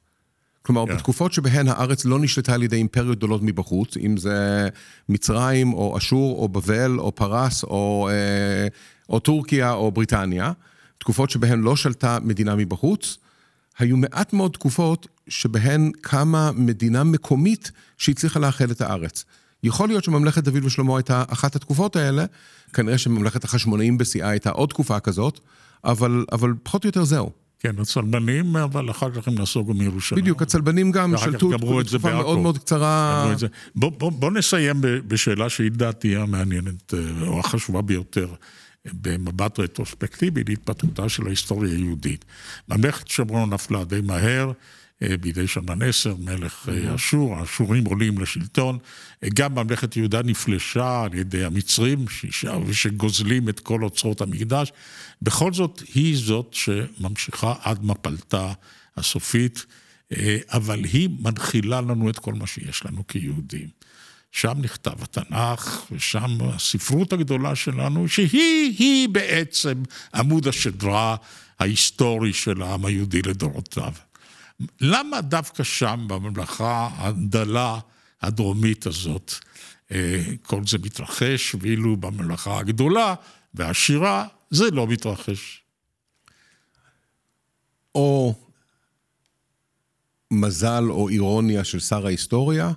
כלומר, 0.63 0.85
yeah. 0.85 0.87
כן. 0.87 0.97
בתקופות 0.97 1.33
שבהן 1.33 1.69
הארץ 1.69 2.05
לא 2.05 2.19
נשלטה 2.19 2.55
על 2.55 2.63
ידי 2.63 2.77
אימפריות 2.77 3.19
גדולות 3.19 3.41
מבחוץ, 3.43 3.97
אם 3.97 4.17
זה 4.17 4.69
מצרים, 5.09 5.73
או 5.73 5.99
אשור, 5.99 6.39
או 6.39 6.49
בבל, 6.49 6.99
או 6.99 7.15
פרס, 7.15 7.65
או, 7.65 8.09
אה, 8.13 8.69
או 9.09 9.21
טורקיה, 9.21 9.73
או 9.73 9.91
בריטניה, 9.91 10.53
תקופות 10.99 11.31
שבהן 11.31 11.61
לא 11.61 11.77
שלטה 11.77 12.19
מדינה 12.23 12.57
מבחוץ, 12.57 13.19
היו 13.79 13.97
מעט 13.97 14.33
מאוד 14.33 14.53
תקופות 14.53 15.07
שבהן 15.29 15.91
קמה 16.01 16.51
מדינה 16.55 17.05
מקומית 17.05 17.71
שהצליחה 17.99 18.41
לאחד 18.41 18.71
את 18.71 18.81
הארץ. 18.81 19.25
יכול 19.63 19.89
להיות 19.89 20.05
שממלכת 20.05 20.45
דוד 20.45 20.65
ושלמה 20.65 20.97
הייתה 20.97 21.25
אחת 21.29 21.57
התקופות 21.57 21.97
האלה, 21.97 22.25
כנראה 22.73 22.99
שממלכת 22.99 23.45
החשמונאים 23.45 23.99
בשיאה 23.99 24.29
הייתה 24.29 24.51
עוד 24.51 24.69
תקופה 24.69 25.01
כזאת, 25.01 25.41
אבל, 25.85 26.25
אבל 26.33 26.53
פחות 26.63 26.85
או 26.85 26.89
יותר 26.89 27.05
זהו. 27.05 27.31
כן, 27.63 27.79
הצלבנים, 27.79 28.57
אבל 28.57 28.91
אחר 28.91 29.11
כך 29.11 29.29
הם 29.29 29.35
נסוגו 29.35 29.75
מירושלים. 29.75 30.23
בדיוק, 30.23 30.43
הצלבנים 30.43 30.91
גם 30.91 31.17
שלטו 31.17 31.51
תקופה 31.59 32.13
מאוד 32.15 32.39
מאוד 32.39 32.59
קצרה. 32.59 33.35
בוא, 33.75 33.91
בוא, 33.91 34.13
בוא 34.13 34.31
נסיים 34.31 34.77
בשאלה 34.81 35.49
שהיא 35.49 35.71
דעתי 35.71 36.17
המעניינת, 36.17 36.95
אה, 36.95 37.27
או 37.27 37.41
החשובה 37.41 37.83
ביותר, 37.83 38.29
במבט 38.93 39.59
רטרוספקטיבי 39.59 40.45
להתפתחותה 40.49 41.09
של 41.09 41.27
ההיסטוריה 41.27 41.73
היהודית. 41.73 42.25
ממלכת 42.69 43.09
שומרון 43.09 43.53
נפלה 43.53 43.85
די 43.85 44.01
מהר. 44.01 44.53
אה, 45.03 45.17
בידי 45.17 45.45
עשר, 45.81 46.15
מלך 46.19 46.69
אה, 46.69 46.95
אשור, 46.95 47.37
האשורים 47.37 47.85
עולים 47.85 48.19
לשלטון. 48.19 48.79
אה, 49.25 49.29
גם 49.35 49.55
ממלכת 49.55 49.97
יהודה 49.97 50.23
נפלשה 50.23 51.03
על 51.03 51.15
ידי 51.15 51.45
המצרים, 51.45 52.05
שגוזלים 52.73 53.49
את 53.49 53.61
כל 53.61 53.85
אוצרות 53.85 54.21
המקדש. 54.21 54.73
בכל 55.23 55.53
זאת, 55.53 55.83
היא 55.95 56.17
זאת 56.17 56.55
שממשיכה 56.55 57.55
עד 57.63 57.85
מפלתה 57.85 58.53
הסופית, 58.97 59.67
אבל 60.49 60.85
היא 60.85 61.09
מנחילה 61.21 61.81
לנו 61.81 62.11
את 62.11 62.19
כל 62.19 62.35
מה 62.35 62.47
שיש 62.47 62.87
לנו 62.87 63.07
כיהודים. 63.07 63.69
שם 64.33 64.55
נכתב 64.61 65.03
התנ"ך, 65.03 65.87
ושם 65.93 66.39
הספרות 66.41 67.13
הגדולה 67.13 67.55
שלנו, 67.55 68.09
שהיא-היא 68.09 69.09
בעצם 69.09 69.83
עמוד 70.15 70.49
השדרה 70.49 71.17
ההיסטורי 71.59 72.33
של 72.33 72.63
העם 72.63 72.85
היהודי 72.85 73.23
לדורותיו. 73.23 73.93
למה 74.81 75.21
דווקא 75.21 75.63
שם, 75.63 76.05
בממלכה 76.09 76.89
הדלה 76.97 77.79
הדרומית 78.23 78.87
הזאת, 78.87 79.33
אה, 79.93 80.25
כל 80.43 80.67
זה 80.67 80.79
מתרחש, 80.79 81.55
ואילו 81.61 81.97
בממלכה 81.97 82.59
הגדולה 82.59 83.15
והעשירה 83.55 84.27
זה 84.51 84.71
לא 84.71 84.87
מתרחש? 84.87 85.63
או 87.95 88.35
מזל 90.31 90.85
או 90.91 91.09
אירוניה 91.09 91.65
של 91.65 91.81
שר 91.81 92.07
ההיסטוריה, 92.07 92.73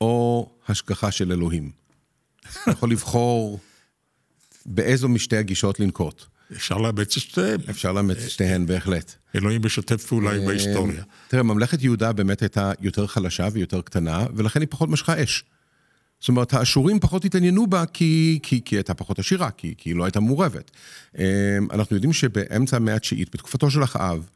או 0.00 0.50
השגחה 0.68 1.10
של 1.10 1.32
אלוהים. 1.32 1.70
אתה 2.62 2.70
יכול 2.70 2.90
לבחור 2.90 3.60
באיזו 4.66 5.08
משתי 5.08 5.36
הגישות 5.36 5.80
לנקוט. 5.80 6.24
אפשר 6.56 6.78
לאמץ 6.78 7.16
את 7.16 7.22
שתיהן. 7.22 7.60
אפשר 7.70 7.92
לאמץ 7.92 8.16
את 8.24 8.30
שתיהן, 8.30 8.66
בהחלט. 8.66 9.14
אלוהים 9.34 9.60
משתף 9.64 10.06
פעולה 10.06 10.32
עם 10.32 10.42
אה, 10.42 10.48
ההיסטוריה. 10.48 11.02
תראה, 11.28 11.42
ממלכת 11.42 11.82
יהודה 11.82 12.12
באמת 12.12 12.42
הייתה 12.42 12.72
יותר 12.80 13.06
חלשה 13.06 13.48
ויותר 13.52 13.80
קטנה, 13.80 14.26
ולכן 14.36 14.60
היא 14.60 14.68
פחות 14.70 14.88
משכה 14.88 15.22
אש. 15.22 15.44
זאת 16.20 16.28
אומרת, 16.28 16.54
האשורים 16.54 17.00
פחות 17.00 17.24
התעניינו 17.24 17.66
בה 17.66 17.86
כי, 17.86 18.38
כי 18.42 18.76
הייתה 18.76 18.94
פחות 18.94 19.18
עשירה, 19.18 19.50
כי, 19.50 19.74
היא 19.84 19.96
לא 19.96 20.04
הייתה 20.04 20.20
מעורבת. 20.20 20.70
אה, 21.18 21.24
אנחנו 21.70 21.96
יודעים 21.96 22.12
שבאמצע 22.12 22.76
המאה 22.76 22.94
התשיעית, 22.94 23.34
בתקופתו 23.34 23.70
של 23.70 23.84
אחאב, 23.84 24.28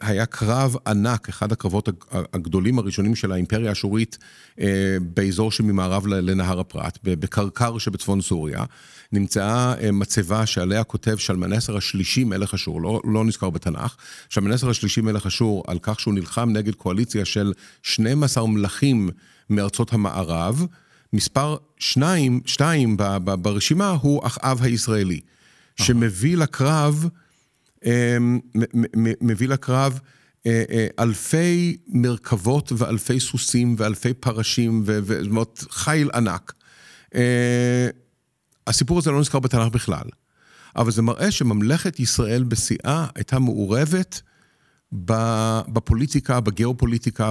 היה 0.00 0.26
קרב 0.26 0.76
ענק, 0.86 1.28
אחד 1.28 1.52
הקרבות 1.52 1.88
הגדולים 2.34 2.78
הראשונים 2.78 3.14
של 3.16 3.32
האימפריה 3.32 3.68
האשורית 3.68 4.18
אה, 4.60 4.96
באזור 5.00 5.52
שממערב 5.52 6.06
לנהר 6.06 6.60
הפרת, 6.60 6.98
בקרקר 7.02 7.78
שבצפון 7.78 8.20
סוריה. 8.20 8.64
נמצאה 9.12 9.74
אה, 9.80 9.92
מצבה 9.92 10.46
שעליה 10.46 10.84
כותב 10.84 11.16
שלמנסר 11.16 11.76
השלישי 11.76 12.24
מלך 12.24 12.54
אשור, 12.54 12.82
לא, 12.82 13.00
לא 13.04 13.24
נזכר 13.24 13.50
בתנ"ך, 13.50 13.96
שלמנסר 14.28 14.70
השלישי 14.70 15.00
מלך 15.00 15.26
אשור 15.26 15.64
על 15.66 15.78
כך 15.82 16.00
שהוא 16.00 16.14
נלחם 16.14 16.50
נגד 16.52 16.74
קואליציה 16.74 17.24
של 17.24 17.52
12 17.82 18.46
מלכים 18.46 19.10
מארצות 19.50 19.92
המערב. 19.92 20.66
מספר 21.12 21.56
שניים, 21.78 22.40
שתיים 22.46 22.96
ברשימה 23.42 23.90
הוא 23.90 24.26
אחאב 24.26 24.62
הישראלי, 24.62 25.20
שמביא 25.76 26.36
לקרב 26.36 27.08
מביא 29.20 29.48
לקרב 29.48 30.00
אה, 30.46 30.64
אה, 30.70 30.86
אלפי 30.98 31.76
מרכבות 31.88 32.72
ואלפי 32.76 33.20
סוסים 33.20 33.74
ואלפי 33.78 34.14
פרשים, 34.14 34.84
זאת 35.06 35.26
אומרת, 35.30 35.64
חיל 35.70 36.10
ענק. 36.14 36.52
אה, 37.14 37.88
הסיפור 38.66 38.98
הזה 38.98 39.10
לא 39.10 39.20
נזכר 39.20 39.38
בתנ"ך 39.38 39.72
בכלל, 39.72 40.04
אבל 40.76 40.90
זה 40.90 41.02
מראה 41.02 41.30
שממלכת 41.30 42.00
ישראל 42.00 42.44
בשיאה 42.44 43.06
הייתה 43.14 43.38
מעורבת 43.38 44.22
בפוליטיקה, 44.92 46.40
בגיאופוליטיקה, 46.40 47.30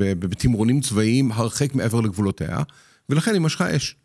בתמרונים 0.00 0.80
צבאיים 0.80 1.32
הרחק 1.32 1.74
מעבר 1.74 2.00
לגבולותיה, 2.00 2.58
ולכן 3.08 3.32
היא 3.32 3.40
משכה 3.40 3.76
אש. 3.76 3.96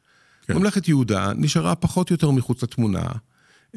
כן. 0.45 0.53
ממלכת 0.57 0.87
יהודה 0.87 1.31
נשארה 1.35 1.75
פחות 1.75 2.09
או 2.09 2.13
יותר 2.13 2.31
מחוץ 2.31 2.63
לתמונה. 2.63 3.01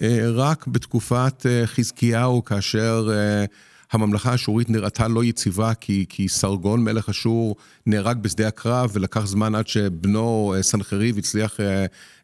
אה, 0.01 0.31
רק 0.31 0.67
בתקופת 0.67 1.47
אה, 1.47 1.67
חזקיהו, 1.67 2.45
כאשר 2.45 3.09
אה, 3.13 3.45
הממלכה 3.93 4.31
האשורית 4.31 4.71
נראתה 4.71 5.09
לא 5.09 5.25
יציבה, 5.25 5.75
כי, 5.75 6.07
כי 6.09 6.29
סרגון 6.29 6.85
מלך 6.85 7.09
אשור 7.09 7.57
נהרג 7.87 8.19
בשדה 8.19 8.49
הקרב, 8.49 8.91
ולקח 8.93 9.27
זמן 9.27 9.55
עד 9.55 9.69
שבנו 9.69 10.55
סנחריב 10.61 11.19
הצליח 11.19 11.57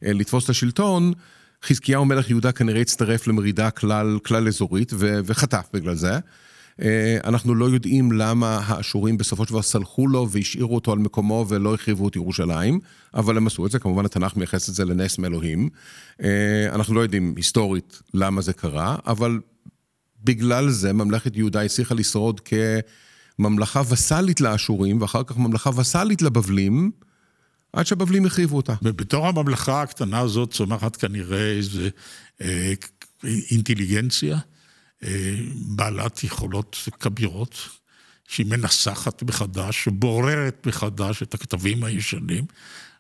לתפוס 0.03 0.45
את 0.45 0.51
השלטון, 0.51 1.13
חזקיהו 1.65 2.05
מלך 2.05 2.31
יהודה 2.31 2.53
כנראה 2.53 2.81
הצטרף 2.81 3.27
למרידה 3.27 3.71
כלל, 3.71 4.19
כלל 4.23 4.49
אזורית 4.49 4.93
וחטף 4.99 5.69
בגלל 5.73 5.95
זה. 5.95 6.19
אה, 6.83 7.19
אנחנו 7.25 7.55
לא 7.55 7.65
יודעים 7.65 8.13
למה 8.13 8.61
האשורים 8.67 9.19
בסופו 9.19 9.45
של 9.45 9.51
דבר 9.51 9.63
סלחו 9.63 10.07
לו 10.09 10.29
והשאירו 10.31 10.75
אותו 10.75 10.93
על 10.93 10.99
מקומו 10.99 11.47
ולא 11.49 11.75
החריבו 11.75 12.09
את 12.09 12.17
ירושלים, 12.17 12.81
אבל 13.15 13.37
הם 13.37 13.47
עשו 13.47 13.67
את 13.67 13.71
זה, 13.71 13.79
כמובן 13.79 14.05
התנ"ך 14.05 14.37
מייחס 14.37 14.69
את 14.69 14.75
זה 14.75 14.85
לנס 14.85 15.19
מאלוהים. 15.19 15.69
אה, 16.23 16.69
אנחנו 16.75 16.95
לא 16.95 17.01
יודעים 17.01 17.35
היסטורית 17.37 18.03
למה 18.15 18.41
זה 18.41 18.53
קרה, 18.53 18.97
אבל 19.07 19.41
בגלל 20.25 20.71
זה 20.71 20.93
ממלכת 20.93 21.37
יהודה 21.37 21.63
הצליחה 21.63 21.95
לשרוד 21.95 22.41
כממלכה 23.39 23.83
וסאלית 23.89 24.41
לאשורים, 24.41 25.03
ואחר 25.03 25.23
כך 25.23 25.37
ממלכה 25.37 25.71
וסאלית 25.77 26.23
לבבלים. 26.23 26.91
עד 27.73 27.87
שהבבלים 27.87 28.27
החריבו 28.27 28.57
אותה. 28.57 28.75
ובתור 28.83 29.27
הממלכה 29.27 29.83
הקטנה 29.83 30.19
הזאת 30.19 30.53
צומחת 30.53 30.97
כנראה 30.97 31.51
איזו 31.51 31.81
אה, 32.41 32.73
אינטליגנציה, 33.51 34.39
בעלת 35.67 36.25
יכולות 36.25 36.89
כבירות, 37.01 37.69
שהיא 38.29 38.47
מנסחת 38.47 39.23
מחדש, 39.23 39.89
בוררת 39.89 40.67
מחדש 40.67 41.23
את 41.23 41.35
הכתבים 41.35 41.85
הישנים, 41.85 42.45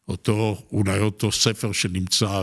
אותו, 0.09 0.63
אולי 0.73 0.99
אותו 0.99 1.33
ספר 1.33 1.73
שנמצא 1.73 2.43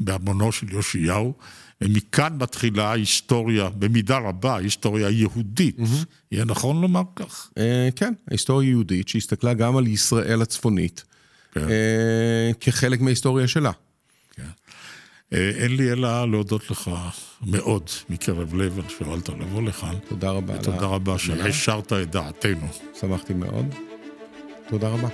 בארמונו 0.00 0.52
של 0.52 0.72
יאשיהו, 0.72 1.34
ומכאן 1.80 2.36
מתחילה 2.40 2.90
ההיסטוריה, 2.90 3.70
במידה 3.70 4.18
רבה, 4.18 4.54
ההיסטוריה 4.54 5.08
היהודית. 5.08 5.78
Mm-hmm. 5.78 6.04
יהיה 6.32 6.44
נכון 6.44 6.80
לומר 6.80 7.02
כך? 7.16 7.50
Uh, 7.50 7.62
כן, 7.96 8.12
ההיסטוריה 8.28 8.68
היהודית 8.68 9.08
שהסתכלה 9.08 9.54
גם 9.54 9.76
על 9.76 9.86
ישראל 9.86 10.42
הצפונית, 10.42 11.04
כן. 11.52 11.60
uh, 11.60 12.54
כחלק 12.60 13.00
מההיסטוריה 13.00 13.48
שלה. 13.48 13.70
אה, 15.32 15.50
אין 15.56 15.76
לי 15.76 15.92
אלא 15.92 16.30
להודות 16.30 16.70
לך 16.70 16.90
מאוד 17.46 17.90
מקרב 18.08 18.54
לב 18.54 18.78
על 18.78 18.84
שהואלת 18.88 19.28
לבוא 19.28 19.62
לכאן. 19.62 19.94
תודה 20.08 20.30
רבה. 20.30 20.54
ותודה 20.54 20.86
רבה 20.86 21.18
שהשארת 21.18 21.92
את 21.92 22.10
דעתנו. 22.10 22.66
שמחתי 23.00 23.34
מאוד. 23.34 23.74
תודה 24.68 24.88
רבה. 24.88 25.08